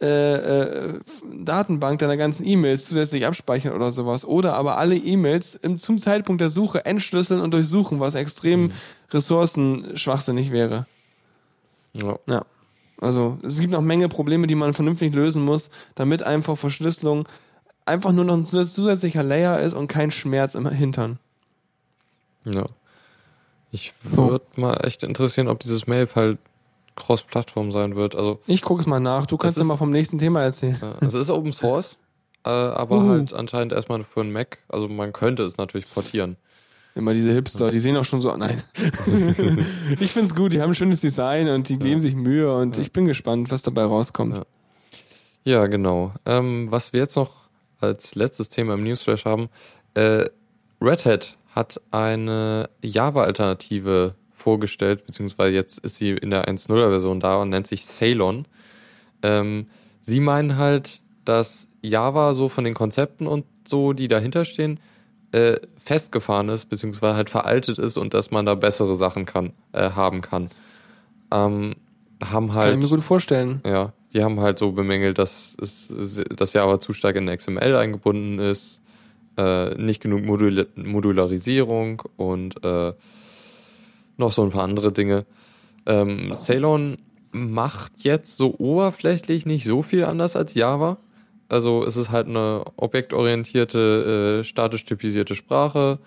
[0.00, 1.00] äh, äh,
[1.32, 4.24] Datenbank deiner ganzen E-Mails zusätzlich abspeichern oder sowas.
[4.24, 8.72] Oder aber alle E-Mails im- zum Zeitpunkt der Suche entschlüsseln und durchsuchen, was extrem
[9.10, 10.86] ressourcenschwachsinnig wäre.
[11.94, 12.18] Ja.
[12.26, 12.44] Ja.
[13.00, 17.26] Also es gibt noch Menge Probleme, die man vernünftig lösen muss, damit einfach Verschlüsselung
[17.86, 21.18] einfach nur noch ein zus- zusätzlicher Layer ist und kein Schmerz im Hintern.
[22.44, 22.64] Ja.
[23.74, 24.30] Ich So.
[24.30, 26.38] würde mal echt interessieren, ob dieses Mailpile
[26.94, 28.14] Cross-Plattform sein wird.
[28.14, 29.26] Also, Ich gucke es mal nach.
[29.26, 30.78] Du kannst ja mal vom nächsten Thema erzählen.
[31.00, 31.98] äh, es ist Open Source,
[32.44, 33.08] äh, aber Uhu.
[33.08, 34.58] halt anscheinend erstmal für einen Mac.
[34.68, 36.36] Also, man könnte es natürlich portieren.
[36.94, 38.36] Immer diese Hipster, die sehen auch schon so.
[38.36, 38.62] Nein.
[39.98, 42.92] ich find's gut, die haben ein schönes Design und die geben sich Mühe und ich
[42.92, 44.36] bin gespannt, was dabei rauskommt.
[44.36, 44.44] Ja.
[45.42, 46.12] Ja, genau.
[46.24, 47.32] Ähm, was wir jetzt noch
[47.80, 49.48] als letztes Thema im Newsflash haben,
[49.94, 50.26] äh,
[50.80, 57.50] Red Hat hat eine Java-Alternative vorgestellt, beziehungsweise jetzt ist sie in der 1.0er-Version da und
[57.50, 58.46] nennt sich Ceylon.
[59.22, 59.68] Ähm,
[60.02, 64.80] sie meinen halt, dass Java so von den Konzepten und so, die dahinter stehen,
[65.32, 69.90] äh, festgefahren ist, beziehungsweise halt veraltet ist und dass man da bessere Sachen kann, äh,
[69.90, 70.50] haben kann.
[71.30, 71.76] Ähm,
[72.22, 72.74] haben Kann halt.
[72.74, 73.60] ich mir gut vorstellen.
[73.64, 78.38] Ja, die haben halt so bemängelt, dass es, dass Java zu stark in XML eingebunden
[78.38, 78.80] ist,
[79.36, 82.92] äh, nicht genug Modul Modularisierung und äh,
[84.16, 85.26] noch so ein paar andere Dinge.
[85.86, 86.98] Ähm, Ceylon
[87.32, 90.98] macht jetzt so oberflächlich nicht so viel anders als Java.
[91.48, 95.98] Also es ist halt eine objektorientierte, äh, statisch typisierte Sprache.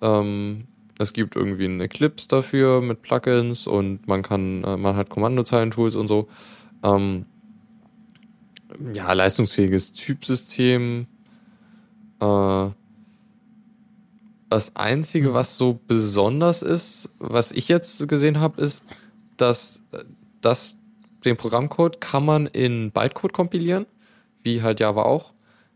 [0.00, 0.64] Ähm,
[0.98, 5.94] es gibt irgendwie einen Eclipse dafür mit Plugins und man kann, äh, man hat Kommandozeilen-Tools
[5.96, 6.28] und so.
[6.82, 7.26] Ähm,
[8.92, 11.06] ja, leistungsfähiges Typsystem.
[12.20, 12.70] Äh,
[14.50, 18.82] das Einzige, was so besonders ist, was ich jetzt gesehen habe, ist,
[19.36, 19.80] dass,
[20.40, 20.76] dass
[21.24, 23.86] den Programmcode kann man in Bytecode kompilieren,
[24.42, 25.34] wie halt Java auch.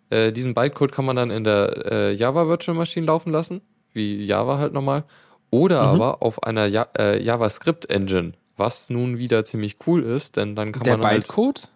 [0.08, 3.60] Äh, diesen Bytecode kann man dann in der äh, Java Virtual Machine laufen lassen,
[3.92, 5.04] wie Java halt normal.
[5.50, 5.86] Oder Mhm.
[5.86, 10.72] aber auf einer ja äh, JavaScript Engine, was nun wieder ziemlich cool ist, denn dann
[10.72, 11.68] kann Der man halt Bytecode?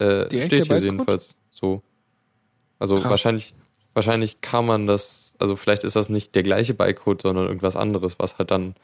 [0.00, 0.84] äh, steht hier Bytecode?
[0.84, 1.80] jedenfalls so.
[2.78, 3.10] Also Krass.
[3.10, 3.54] wahrscheinlich,
[3.94, 8.18] wahrscheinlich kann man das, also vielleicht ist das nicht der gleiche Bytecode, sondern irgendwas anderes,
[8.18, 8.74] was halt dann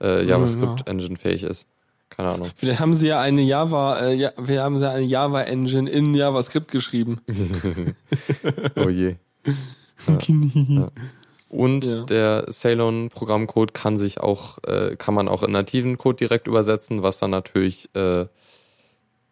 [0.00, 1.66] äh, JavaScript Engine fähig ist.
[2.10, 2.50] Keine Ahnung.
[2.56, 6.14] Vielleicht haben sie ja eine Java, äh, ja, wir haben ja eine Java Engine in
[6.14, 7.20] JavaScript geschrieben.
[8.76, 9.16] Oh je.
[10.06, 10.86] Ja.
[11.48, 12.04] Und Ja.
[12.04, 17.02] der Ceylon Programmcode kann sich auch, äh, kann man auch in nativen Code direkt übersetzen,
[17.02, 18.26] was dann natürlich äh,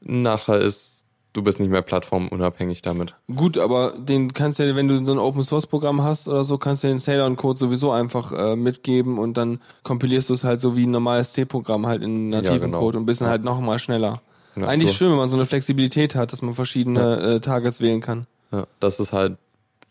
[0.07, 0.94] ein Nachteil ist,
[1.35, 3.15] du bist nicht mehr plattformunabhängig damit.
[3.35, 6.45] Gut, aber den kannst du ja, wenn du so ein Open Source Programm hast oder
[6.45, 10.45] so, kannst du den Ceylon Code sowieso einfach äh, mitgeben und dann kompilierst du es
[10.45, 12.79] halt so wie ein normales C-Programm halt in nativen genau.
[12.81, 13.33] Code und bist dann Ja.
[13.33, 14.23] halt nochmal schneller.
[14.57, 17.81] Ja, Eigentlich du- schön, wenn man so eine Flexibilität hat, dass man verschiedene äh, Targets
[17.81, 18.27] wählen kann.
[18.53, 19.37] Ja, das ist halt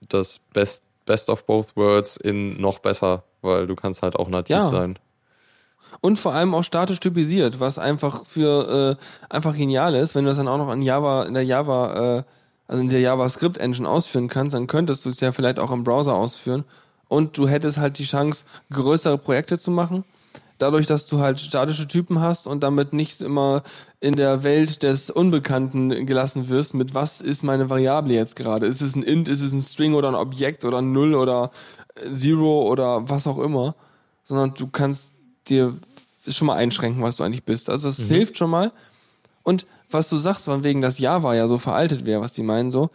[0.10, 4.56] das Best, Best of both worlds in noch besser, weil du kannst halt auch nativ
[4.56, 4.72] Ja.
[4.72, 4.98] sein.
[6.04, 10.32] Und vor allem auch statisch typisiert, was einfach für äh, einfach genial ist, wenn du
[10.32, 12.24] das dann auch noch in Java, in der Java, äh,
[12.68, 15.86] also in der JavaScript Engine ausführen kannst, dann könntest du es ja vielleicht auch im
[15.86, 16.66] Browser ausführen.
[17.08, 20.04] Und du hättest halt die Chance, größere Projekte zu machen.
[20.58, 23.64] dadurch, dass du halt statische Typen hast und damit nicht immer
[24.02, 28.68] in der Welt des Unbekannten gelassen wirst, mit was ist meine Variable jetzt gerade?
[28.68, 31.52] Ist es ein Int, ist es ein String oder ein Objekt oder ein Null oder
[32.14, 33.76] Zero oder was auch immer,
[34.26, 35.14] sondern du kannst
[35.48, 35.78] dir
[36.28, 37.70] schon mal einschränken, was du eigentlich bist.
[37.70, 38.14] Also das Mhm.
[38.14, 38.72] hilft schon mal.
[39.44, 42.72] Und was du sagst, von wegen, dass Java ja so veraltet wäre, was die meinen
[42.72, 42.90] so.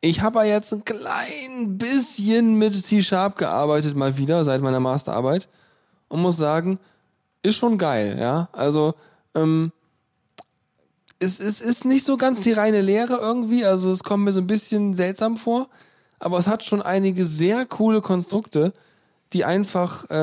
[0.00, 5.48] Ich habe ja jetzt ein klein bisschen mit C-Sharp gearbeitet, mal wieder, seit meiner Masterarbeit.
[6.08, 6.78] Und muss sagen,
[7.42, 8.48] ist schon geil, ja.
[8.52, 8.94] Also,
[9.34, 9.70] ähm,
[11.20, 14.40] es, es ist nicht so ganz die reine Lehre irgendwie, also es kommt mir so
[14.40, 15.68] ein bisschen seltsam vor,
[16.18, 18.72] aber es hat schon einige sehr coole Konstrukte,
[19.32, 20.14] die einfach äh,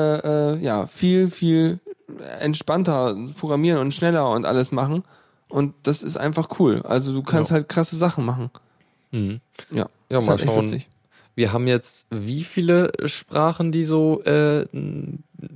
[0.54, 1.80] äh, ja viel, viel
[2.40, 5.04] entspannter programmieren und schneller und alles machen.
[5.48, 6.82] Und das ist einfach cool.
[6.82, 7.56] Also du kannst Ja.
[7.56, 8.50] halt krasse Sachen machen.
[9.10, 9.40] Mhm.
[9.70, 10.84] Ja, Ja, ist mal halt schauen.
[11.36, 14.66] Wir haben jetzt wie viele Sprachen, die so äh,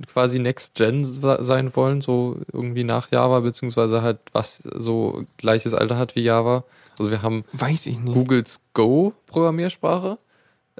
[0.07, 5.73] quasi Next Gen se- sein wollen, so irgendwie nach Java, beziehungsweise halt was so gleiches
[5.73, 6.63] Alter hat wie Java.
[6.97, 8.13] Also wir haben Weiß ich nicht.
[8.13, 10.17] Googles Go Programmiersprache,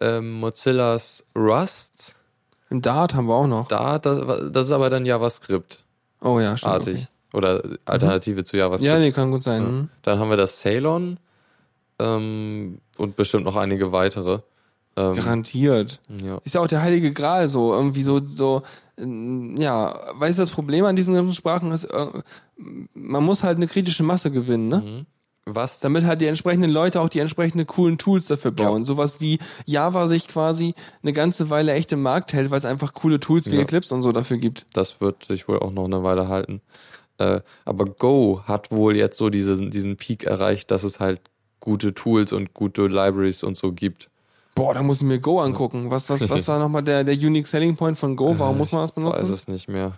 [0.02, 2.16] ähm, Mozillas Rust,
[2.76, 3.70] Im Dart haben wir auch noch.
[3.70, 5.84] da, das, das ist aber dann JavaScript
[6.22, 6.74] Oh ja, stimmt.
[6.74, 7.08] artig.
[7.34, 8.58] Oder Alternative zu Okay.
[8.60, 8.92] JavaScript.
[8.94, 9.62] Ja, nee, kann gut sein.
[9.64, 9.70] Ja.
[9.70, 9.90] Mhm.
[10.02, 11.18] Dann haben wir das Ceylon
[12.00, 14.40] ähm, und bestimmt noch einige weitere.
[14.98, 16.00] Ähm, Garantiert.
[16.22, 16.40] ja.
[16.44, 18.64] Ist ja auch der heilige Gral so, irgendwie so, so,
[18.98, 22.08] ja, weißt du, das Problem an diesen ganzen Sprachen ist, äh,
[22.94, 24.78] man muss halt eine kritische Masse gewinnen, ne?
[24.86, 25.06] Mhm.
[25.46, 25.80] Was?
[25.80, 28.84] Damit halt die entsprechenden Leute auch die entsprechenden coolen Tools dafür bauen.
[28.84, 30.74] Sowas wie Java sich quasi
[31.04, 33.62] eine ganze Weile echt im Markt hält, weil es einfach coole Tools wie Ja.
[33.62, 34.66] Eclipse und so dafür gibt.
[34.74, 36.62] Das wird sich wohl auch noch eine Weile halten.
[37.20, 41.22] Äh, aber Go hat wohl jetzt so diesen, diesen Peak erreicht, dass es halt
[41.60, 44.10] gute Tools und gute Libraries und so gibt.
[44.56, 45.92] Boah, da muss ich mir Go angucken.
[45.92, 48.34] Was, was, was war nochmal der, der Unique Selling Point von Go?
[48.40, 49.34] Warum Äh, muss man das ich Weiß benutzen?
[49.34, 49.94] es nicht mehr.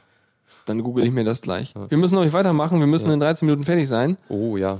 [0.65, 1.73] Dann google ich mir das gleich.
[1.73, 1.89] Ja.
[1.89, 3.13] Wir müssen noch nicht weitermachen, wir müssen Ja.
[3.13, 4.17] in 13 Minuten fertig sein.
[4.27, 4.79] Oh ja.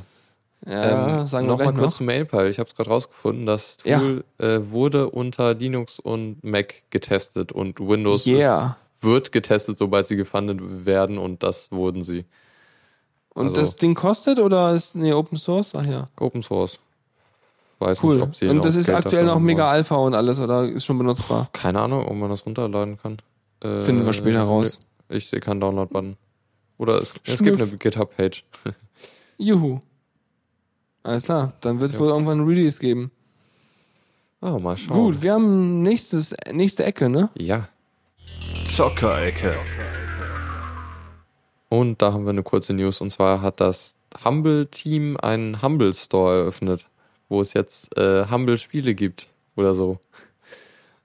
[0.66, 1.98] Ja, sagen wir noch gleich mal kurz noch.
[1.98, 2.50] zu MailPile.
[2.50, 3.46] Ich habe es gerade rausgefunden.
[3.46, 4.00] Das Ja.
[4.00, 8.78] Tool äh, wurde unter Linux und Mac getestet und Windows Yeah.
[9.00, 12.26] ist, wird getestet, sobald sie gefunden werden und das wurden sie.
[13.34, 15.74] Und also- das Ding kostet oder ist nee, Open Source?
[15.76, 16.10] Ach ja.
[16.20, 16.80] Open Source.
[17.80, 18.16] Weiß Cool.
[18.16, 19.70] nicht, ob sie und das ist Geld aktuell noch mega.
[19.70, 21.48] Alpha und alles oder ist schon benutzbar?
[21.54, 23.18] Keine Ahnung, ob man das runterladen kann.
[23.64, 24.82] Äh, Finden wir später raus.
[25.10, 26.18] Ich sehe keinen Download-Button.
[26.80, 28.44] Oder es, es gibt eine GitHub-Page.
[29.38, 29.80] Juhu.
[31.08, 32.02] Alles klar, dann wird es Ja.
[32.02, 33.12] wohl irgendwann ein Release geben.
[34.42, 34.98] Ah, mal schauen.
[34.98, 37.30] Gut, wir haben nächstes, nächste Ecke, ne?
[37.38, 37.70] Ja.
[38.66, 39.56] Zockerecke.
[41.70, 43.00] Und da haben wir eine kurze News.
[43.02, 46.86] Und zwar hat das Humble-Team einen Humble Store eröffnet,
[47.30, 49.30] wo es jetzt äh, Humble-Spiele gibt.
[49.56, 50.00] Oder so.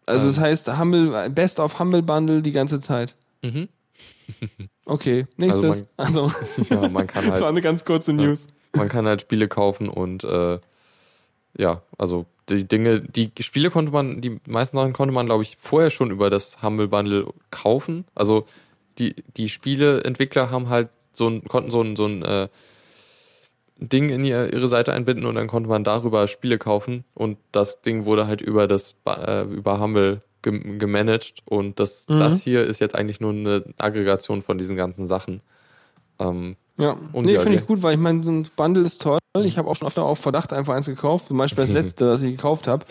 [0.04, 0.28] Also Ähm.
[0.28, 3.14] das heißt Humble, Best of Humble Bundle die ganze Zeit.
[3.42, 3.68] Mhm.
[4.84, 5.84] Okay, nächstes.
[5.96, 6.30] Also,
[6.70, 8.48] Ja, man kann das war halt, eine ganz kurze News.
[8.74, 10.58] Man kann halt Spiele kaufen und äh,
[11.56, 15.56] ja, also die Dinge, die Spiele konnte man, die meisten Sachen konnte man, glaube ich,
[15.60, 18.04] vorher schon über das Humble Bundle kaufen.
[18.14, 18.46] Also
[18.98, 22.48] die, die Spieleentwickler haben halt so ein, konnten so ein, so ein äh,
[23.78, 27.82] Ding in ihr, ihre Seite einbinden und dann konnte man darüber Spiele kaufen und das
[27.82, 32.18] Ding wurde halt über das äh, über Humble gem- gemanagt und das, Mhm.
[32.20, 35.40] das hier ist jetzt eigentlich nur eine Aggregation von diesen ganzen Sachen.
[36.18, 39.02] Ähm, Ja, Und nee, ja, finde ich gut, weil ich meine, so ein Bundle ist
[39.02, 39.18] toll.
[39.44, 41.28] Ich habe auch schon öfter auf Verdacht einfach eins gekauft.
[41.28, 42.84] Zum Beispiel das letzte, was ich gekauft habe.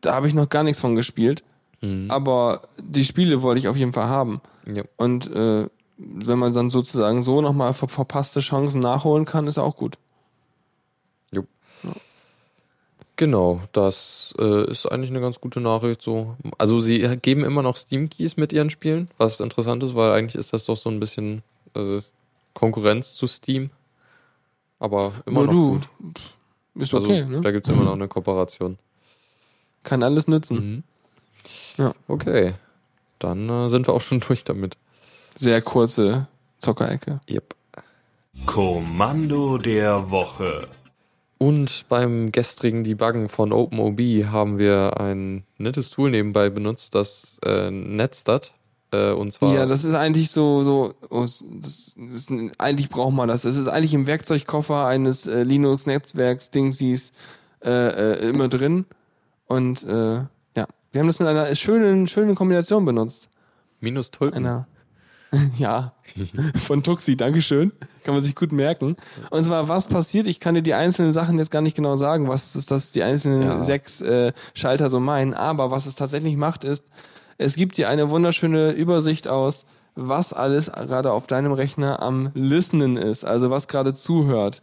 [0.00, 1.42] Da habe ich noch gar nichts von gespielt.
[1.80, 2.10] mhm.
[2.10, 4.40] Aber die Spiele wollte ich auf jeden Fall haben.
[4.66, 4.82] ja.
[4.96, 9.76] Und äh, wenn man dann sozusagen so nochmal ver verpasste Chancen nachholen kann, ist auch
[9.76, 9.96] gut.
[13.16, 16.02] Genau, das äh, ist eigentlich eine ganz gute Nachricht.
[16.02, 20.12] So, also sie geben immer noch Steam Keys mit ihren Spielen, was interessant ist, weil
[20.12, 21.42] eigentlich ist das doch so ein bisschen
[21.76, 22.00] äh,
[22.54, 23.70] Konkurrenz zu Steam.
[24.78, 26.20] Aber immer Nur noch du, gut.
[26.74, 27.40] ist Also, okay, ne?
[27.40, 28.78] Da gibt es immer noch eine Kooperation.
[29.84, 30.56] Kann alles nützen.
[30.56, 30.82] Mhm.
[31.76, 31.94] Ja.
[32.08, 32.54] Okay,
[33.18, 34.76] dann äh, sind wir auch schon durch damit.
[35.34, 36.28] Sehr kurze
[36.58, 37.20] Zockerecke.
[37.28, 37.54] Yep.
[38.46, 40.68] Kommando der Woche.
[41.38, 47.70] Und beim gestrigen Debuggen von OpenOB haben wir ein nettes Tool nebenbei benutzt, das äh,
[47.70, 48.52] Netstat.
[48.92, 53.28] Äh, und zwar Ja, das ist eigentlich so, so oh, das, ist, eigentlich braucht man
[53.28, 53.42] das.
[53.42, 57.12] Das ist eigentlich im Werkzeugkoffer eines äh, Linux-Netzwerks Dingsies
[57.64, 58.84] äh, äh, immer drin.
[59.46, 63.28] Und äh, ja, wir haben das mit einer schönen, schönen Kombination benutzt.
[63.80, 64.44] minus Tulpen.
[64.46, 64.66] Einer.
[65.56, 65.94] ja,
[66.66, 67.72] von Tuxi, Dankeschön.
[68.04, 68.96] Kann man sich gut merken.
[69.30, 70.26] Und zwar, was passiert?
[70.26, 73.02] Ich kann dir die einzelnen Sachen jetzt gar nicht genau sagen, was das, das die
[73.02, 73.62] einzelnen Ja.
[73.62, 75.32] sechs äh, Schalter so meinen.
[75.32, 76.84] Aber was es tatsächlich macht, ist,
[77.42, 79.64] es gibt dir eine wunderschöne Übersicht aus,
[79.94, 84.62] was alles gerade auf deinem Rechner am Listenen ist, also was gerade zuhört.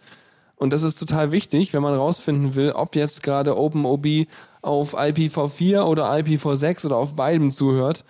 [0.55, 4.27] Und das ist total wichtig, wenn man rausfinden will, ob jetzt gerade OpenOB
[4.61, 8.03] auf IPv4 oder IPv6 oder auf beidem zuhört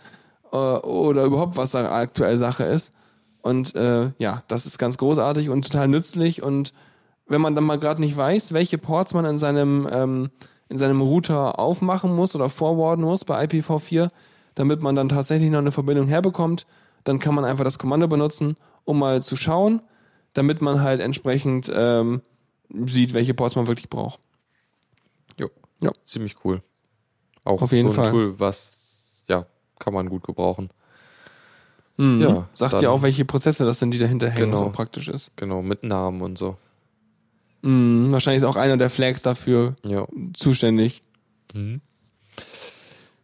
[0.52, 2.94] äh, oder überhaupt was da aktuell Sache ist.
[3.42, 6.42] Und äh, ja, das ist ganz großartig und total nützlich.
[6.42, 6.74] Und
[7.28, 10.30] wenn man dann mal gerade nicht weiß, welche Ports man in seinem ähm,
[10.70, 14.10] in seinem Router aufmachen muss oder forwarden muss bei IPv4,
[14.56, 16.66] damit man dann tatsächlich noch eine Verbindung herbekommt,
[17.04, 19.82] dann kann man einfach das Kommando benutzen, um mal zu schauen,
[20.34, 22.22] damit man halt entsprechend ähm,
[22.86, 24.20] sieht, welche Ports man wirklich braucht.
[25.40, 25.50] Jo.
[25.82, 25.92] Ja.
[26.06, 26.62] Ziemlich cool.
[27.44, 28.12] Auch Auf jeden so ein Fall.
[28.12, 29.46] Tool, was, ja,
[29.80, 30.70] kann man gut gebrauchen.
[31.98, 32.20] Mhm.
[32.22, 34.70] Ja, Sagt ja auch, welche Prozesse das sind, die dahinter hängen, was Genau.
[34.72, 35.32] auch praktisch ist.
[35.36, 36.58] Genau, mit Namen und so.
[37.62, 38.12] Mhm.
[38.12, 40.08] Wahrscheinlich ist auch einer der Flags dafür Ja.
[40.34, 41.02] zuständig.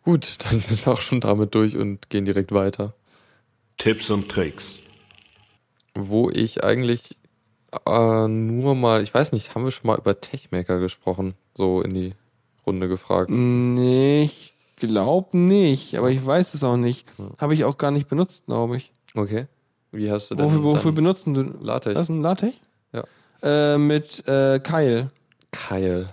[0.05, 2.93] Gut, dann sind wir auch schon damit durch und gehen direkt weiter.
[3.77, 4.79] Tipps und Tricks.
[5.95, 7.17] Wo ich eigentlich
[7.85, 11.33] äh, nur mal, ich weiß nicht, haben wir schon mal über Techmaker gesprochen?
[11.55, 12.13] So in die
[12.65, 13.29] Runde gefragt.
[13.29, 17.05] Nee, ich glaube nicht, aber ich weiß es auch nicht.
[17.39, 18.91] Habe ich auch gar nicht benutzt, glaube ich.
[19.15, 19.47] Okay.
[19.91, 21.93] Wie hast du denn Wofür, wofür dann benutzen du LaTeX?
[21.93, 22.03] das?
[22.03, 22.57] Ist ein LaTeX?
[22.91, 23.03] Ja.
[23.41, 25.09] Äh, mit äh, Kyle.
[25.51, 26.09] Keil.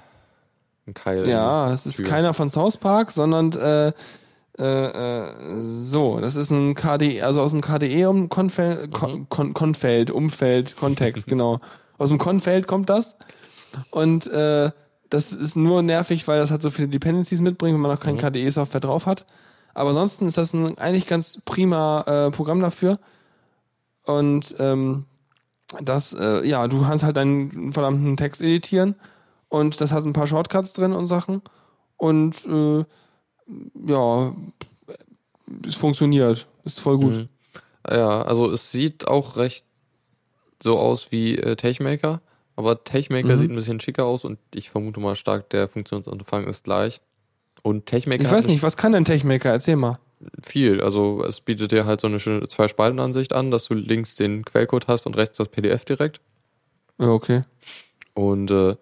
[0.87, 1.29] Ein Keil.
[1.29, 2.07] Ja, es ist Tür.
[2.07, 3.93] keiner von South Park, sondern äh,
[4.59, 5.33] äh, äh,
[5.65, 8.93] so, das ist ein KDE, also aus dem KDE um Konfeld, Mhm.
[8.93, 11.61] Kon, Kon, Konfeld, Umfeld, Kontext, genau.
[11.99, 13.17] Aus dem Konfeld kommt das.
[13.91, 14.71] Und äh,
[15.09, 18.17] das ist nur nervig, weil das halt so viele Dependencies mitbringt, wenn man noch kein
[18.17, 18.21] Mhm.
[18.21, 19.25] KDE-Software drauf hat.
[19.75, 22.99] Aber ansonsten ist das ein eigentlich ganz prima äh, Programm dafür.
[24.05, 25.05] Und ähm,
[25.81, 28.97] das, äh, ja, du kannst halt deinen verdammten Text editieren
[29.53, 31.43] und das hat ein paar Shortcuts drin und Sachen.
[31.99, 32.85] Und äh,
[33.87, 34.35] ja,
[35.67, 36.47] es funktioniert.
[36.65, 37.15] Ist voll gut.
[37.17, 37.29] Mhm.
[37.89, 39.67] Ja, also es sieht auch recht
[40.63, 42.23] so aus wie äh, Techmaker,
[42.57, 43.41] aber Techmaker Mhm.
[43.41, 47.03] sieht ein bisschen schicker aus und ich vermute mal stark, der Funktionsanfang ist gleich.
[47.63, 49.51] Und Techmaker Ich weiß nicht, was kann denn TechMaker?
[49.51, 49.99] Erzähl mal.
[50.43, 50.81] viel.
[50.81, 54.87] Also es bietet dir halt so eine schöne Zwei-Spalten-Ansicht an, dass du links den Quellcode
[54.89, 56.21] hast und rechts das PDF direkt.
[56.99, 57.43] Ja, okay.
[58.15, 58.77] Und äh,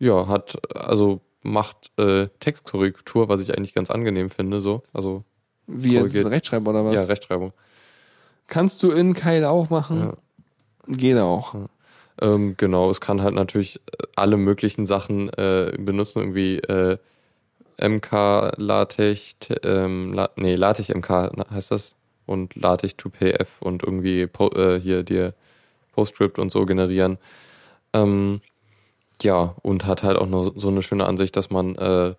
[0.00, 4.82] ja, hat, also macht äh, Textkorrektur, was ich eigentlich ganz angenehm finde, so.
[4.92, 5.24] Also
[5.66, 6.16] Wie jetzt.
[6.16, 6.94] Rechtschreiber oder was?
[6.94, 7.52] ja, Rechtschreibung.
[8.48, 10.14] Kannst du in Keil auch machen?
[10.88, 11.54] Geht auch.
[12.20, 16.98] Ähm, genau, es kann halt natürlich äh, alle möglichen Sachen äh, benutzen, irgendwie äh,
[17.80, 21.94] MK, LaTeX, ähm, La nee, LaTeX MK heißt das
[22.26, 25.34] und LaTeX 2PF und irgendwie po äh, hier dir
[25.92, 27.18] PostScript und so generieren.
[27.92, 28.40] Ähm,
[29.22, 32.14] ja, und hat halt auch noch so eine schöne Ansicht, dass man äh,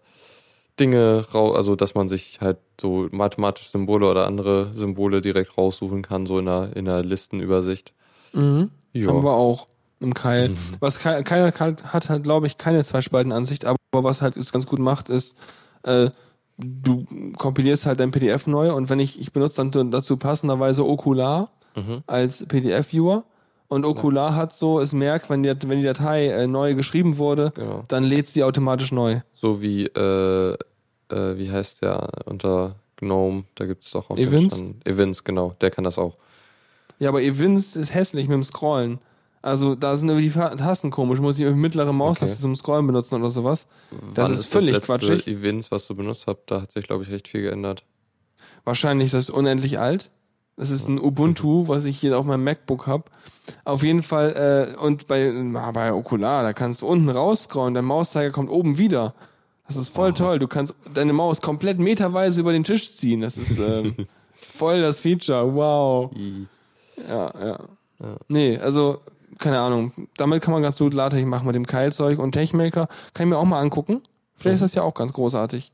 [0.80, 6.26] Dinge, also dass man sich halt so mathematische Symbole oder andere Symbole direkt raussuchen kann,
[6.26, 7.94] so in einer, in einer Listenübersicht.
[8.34, 8.72] Mhm.
[8.94, 9.08] Ja.
[9.10, 9.68] Haben wir auch
[10.00, 10.50] im Keil.
[10.50, 10.58] Mhm.
[10.80, 14.66] Was Keil, Keil hat, hat halt, glaube ich, keine Zweispaltenansicht, aber was halt es ganz
[14.66, 15.36] gut macht, ist,
[15.84, 16.10] äh,
[16.58, 17.06] du
[17.38, 22.04] kompilierst halt dein PDF neu und wenn ich, ich benutze dann dazu passenderweise Okular Mhm.
[22.06, 23.24] als PDF-Viewer
[23.72, 27.52] und Okular hat so, es merkt, wenn die, wenn die Datei äh, neu geschrieben wurde,
[27.56, 27.86] Genau.
[27.88, 29.22] dann lädt sie automatisch neu.
[29.34, 33.46] So wie, äh, äh, wie heißt der unter GNOME?
[33.56, 34.58] Da gibt es doch auch Evans?
[34.58, 35.54] Deutschland- Evans, genau.
[35.62, 36.18] Der kann das auch.
[37.00, 39.00] Ja, aber Evins ist hässlich mit dem Scrollen.
[39.42, 41.20] Also da sind irgendwie die Tasten komisch.
[41.20, 42.42] Muss ich irgendwie mittlere Maustaste Okay.
[42.42, 43.66] zum Scrollen benutzen oder sowas.
[44.14, 45.28] Das Wann ist völlig das letzte quatschig.
[45.28, 47.84] Evans, was du benutzt hast, da hat sich, glaube ich, recht viel geändert.
[48.66, 50.12] Wahrscheinlich ist das unendlich alt.
[50.62, 53.06] Das ist ein Ubuntu, was ich hier auf meinem MacBook habe.
[53.66, 57.86] Auf jeden Fall, äh, und bei, na, bei Okular, da kannst du unten rausscrollen, dein
[57.86, 59.16] Mauszeiger kommt oben wieder.
[59.66, 60.38] Das ist voll toll.
[60.38, 63.22] Du kannst deine Maus komplett meterweise über den Tisch ziehen.
[63.22, 63.96] Das ist ähm,
[64.36, 65.52] voll das Feature.
[65.56, 66.12] Wow.
[67.10, 67.60] Ja, ja.
[68.28, 69.00] Nee, also,
[69.40, 69.92] keine Ahnung.
[70.16, 72.88] Damit kann man ganz gut LaTeX machen mit dem Keilzeug und Techmaker.
[73.16, 74.02] Kann ich mir auch mal angucken.
[74.36, 75.72] Vielleicht ist das ja auch ganz großartig.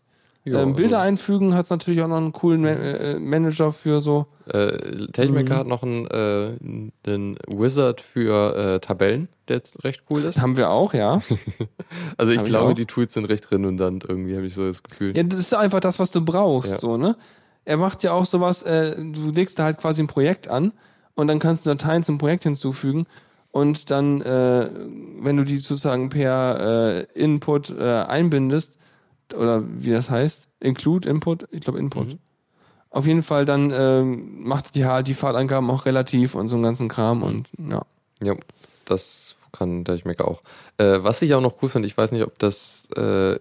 [0.54, 4.02] Ja, ähm, Bilder also- einfügen hat natürlich auch noch einen coolen Ma äh, Manager für
[4.02, 4.26] so.
[4.48, 5.58] Äh, Techmaker Mhm.
[5.60, 10.40] hat noch einen, äh, einen Wizard für äh, Tabellen, der jetzt recht cool ist.
[10.42, 11.22] Haben wir auch, ja.
[12.18, 12.76] Also ich ich glaube, auch.
[12.76, 15.16] die Tools sind recht redundant, irgendwie habe ich so das Gefühl.
[15.16, 16.78] Ja, das ist einfach das, was du brauchst, Ja.
[16.80, 17.16] so, ne?
[17.66, 20.72] Er macht ja auch sowas, äh, du legst da halt quasi ein Projekt an
[21.16, 23.06] und dann kannst du Dateien zum Projekt hinzufügen
[23.52, 24.70] und dann, äh,
[25.20, 28.78] wenn du die sozusagen per äh, Input äh, einbindest,
[29.34, 32.08] oder wie das heißt, Include Input, ich glaube Input.
[32.08, 32.20] Mhm.
[32.90, 36.88] Auf jeden Fall dann ähm, macht die die Fahrtangaben auch relativ und so einen ganzen
[36.88, 37.82] Kram und ja.
[38.22, 38.36] Ja,
[38.86, 40.42] das kann Techmaker auch.
[40.78, 43.40] Äh, was ich auch noch cool finde, ich weiß nicht, ob das äh,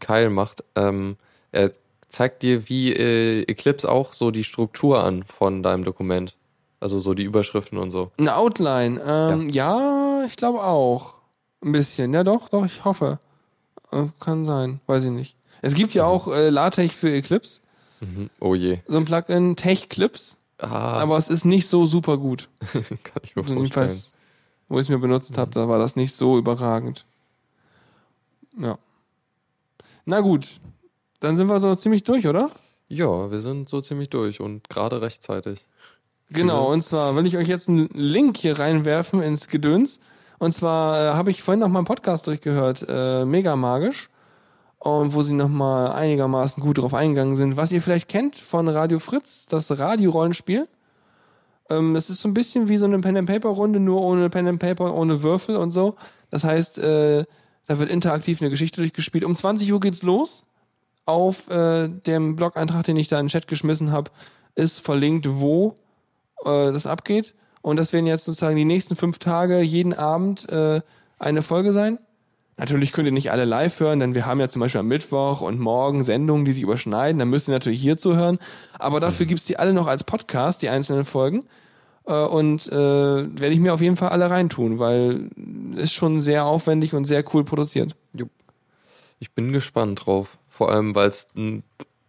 [0.00, 1.16] Kyle macht, ähm,
[1.52, 1.72] er
[2.08, 6.36] zeigt dir wie äh, Eclipse auch so die Struktur an von deinem Dokument.
[6.80, 8.10] Also so die Überschriften und so.
[8.18, 9.00] Eine Outline.
[9.04, 10.24] Ähm, ja.
[10.26, 11.14] ich glaube auch.
[11.64, 12.12] Ein bisschen.
[12.12, 13.18] Ja, doch, doch, ich hoffe.
[13.92, 14.80] Äh, kann sein.
[14.86, 15.36] Weiß ich nicht.
[15.62, 17.60] Es gibt ja auch äh, LaTeX für Eclipse.
[18.00, 18.30] Mhm.
[18.40, 18.78] Oh je.
[18.86, 20.36] So ein Plugin, TechClips.
[20.58, 22.48] Ah, Aber es ist nicht so super gut.
[22.72, 22.82] kann
[23.22, 23.58] ich mir Also vorstellen.
[23.58, 24.16] jedenfalls,
[24.68, 27.04] wo ich es mir benutzt habe, da war das nicht so überragend.
[28.58, 28.78] Ja.
[30.04, 30.60] Na gut.
[31.20, 32.50] Dann sind wir so ziemlich durch, oder?
[32.88, 35.64] Ja, wir sind so ziemlich durch und gerade rechtzeitig.
[36.30, 40.00] Genau, und zwar will ich euch jetzt einen Link hier reinwerfen ins Gedöns.
[40.38, 44.10] Und zwar äh, habe ich vorhin noch mal einen Podcast durchgehört, äh, mega magisch.
[44.78, 48.98] Und wo sie nochmal einigermaßen gut drauf eingegangen sind, was ihr vielleicht kennt von Radio
[48.98, 50.68] Fritz, das Radiorollenspiel.
[51.70, 55.56] Ähm, es ist so ein bisschen wie so eine Pen-and-Paper-Runde, nur ohne Pen-and-Paper, ohne Würfel
[55.56, 55.96] und so.
[56.30, 57.24] Das heißt, äh,
[57.66, 59.24] da wird interaktiv eine Geschichte durchgespielt.
[59.24, 60.44] Um 20 Uhr geht's los.
[61.04, 64.10] Auf äh, dem Blog-Eintrag, den ich da in den Chat geschmissen habe,
[64.54, 65.74] ist verlinkt, wo
[66.44, 67.34] äh, das abgeht.
[67.66, 70.82] Und das werden jetzt sozusagen die nächsten fünf Tage jeden Abend äh,
[71.18, 71.98] eine Folge sein.
[72.56, 75.40] Natürlich könnt ihr nicht alle live hören, denn wir haben ja zum Beispiel am Mittwoch
[75.40, 77.18] und morgen Sendungen, die sich überschneiden.
[77.18, 78.38] Dann müsst ihr natürlich hier zuhören.
[78.78, 81.44] Aber dafür gibt's die alle noch als Podcast, die einzelnen Folgen.
[82.06, 85.28] Äh, und äh, werde ich mir auf jeden Fall alle reintun, weil
[85.74, 87.96] ist schon sehr aufwendig und sehr cool produziert.
[89.18, 90.38] Ich bin gespannt drauf.
[90.48, 91.26] Vor allem, weil es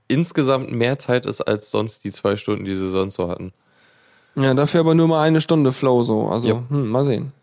[0.08, 3.53] insgesamt mehr Zeit ist als sonst die zwei Stunden, die sie sonst so hatten.
[4.38, 6.27] Ja, dafür aber nur mal eine Stunde Flow so.
[6.27, 6.63] Also, Ja.
[6.69, 7.33] hm, mal sehen.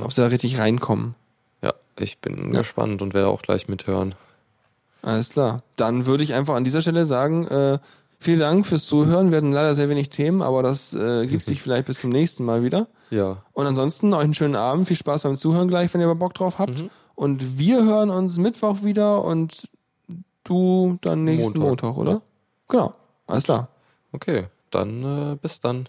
[0.00, 1.14] Ob sie da richtig reinkommen.
[1.62, 2.60] Ja, ich bin Ja.
[2.60, 4.14] gespannt und werde auch gleich mithören.
[5.02, 5.62] Alles klar.
[5.76, 7.78] Dann würde ich einfach an dieser Stelle sagen, äh,
[8.20, 9.30] vielen Dank fürs Zuhören.
[9.30, 12.44] Wir hatten leider sehr wenig Themen, aber das äh, gibt sich vielleicht bis zum nächsten
[12.44, 12.86] Mal wieder.
[13.10, 14.88] Ja, Und ansonsten euch einen schönen Abend.
[14.88, 16.80] Viel Spaß beim Zuhören gleich, wenn ihr mal Bock drauf habt.
[16.80, 16.90] Mhm.
[17.16, 19.68] Und wir hören uns Mittwoch wieder und
[20.42, 22.12] du dann nächsten Montag, Montag, oder?
[22.12, 22.20] ja.
[22.68, 22.92] Genau.
[23.26, 23.68] Alles klar.
[24.12, 24.46] okay.
[24.70, 25.88] Dann äh, bis dann.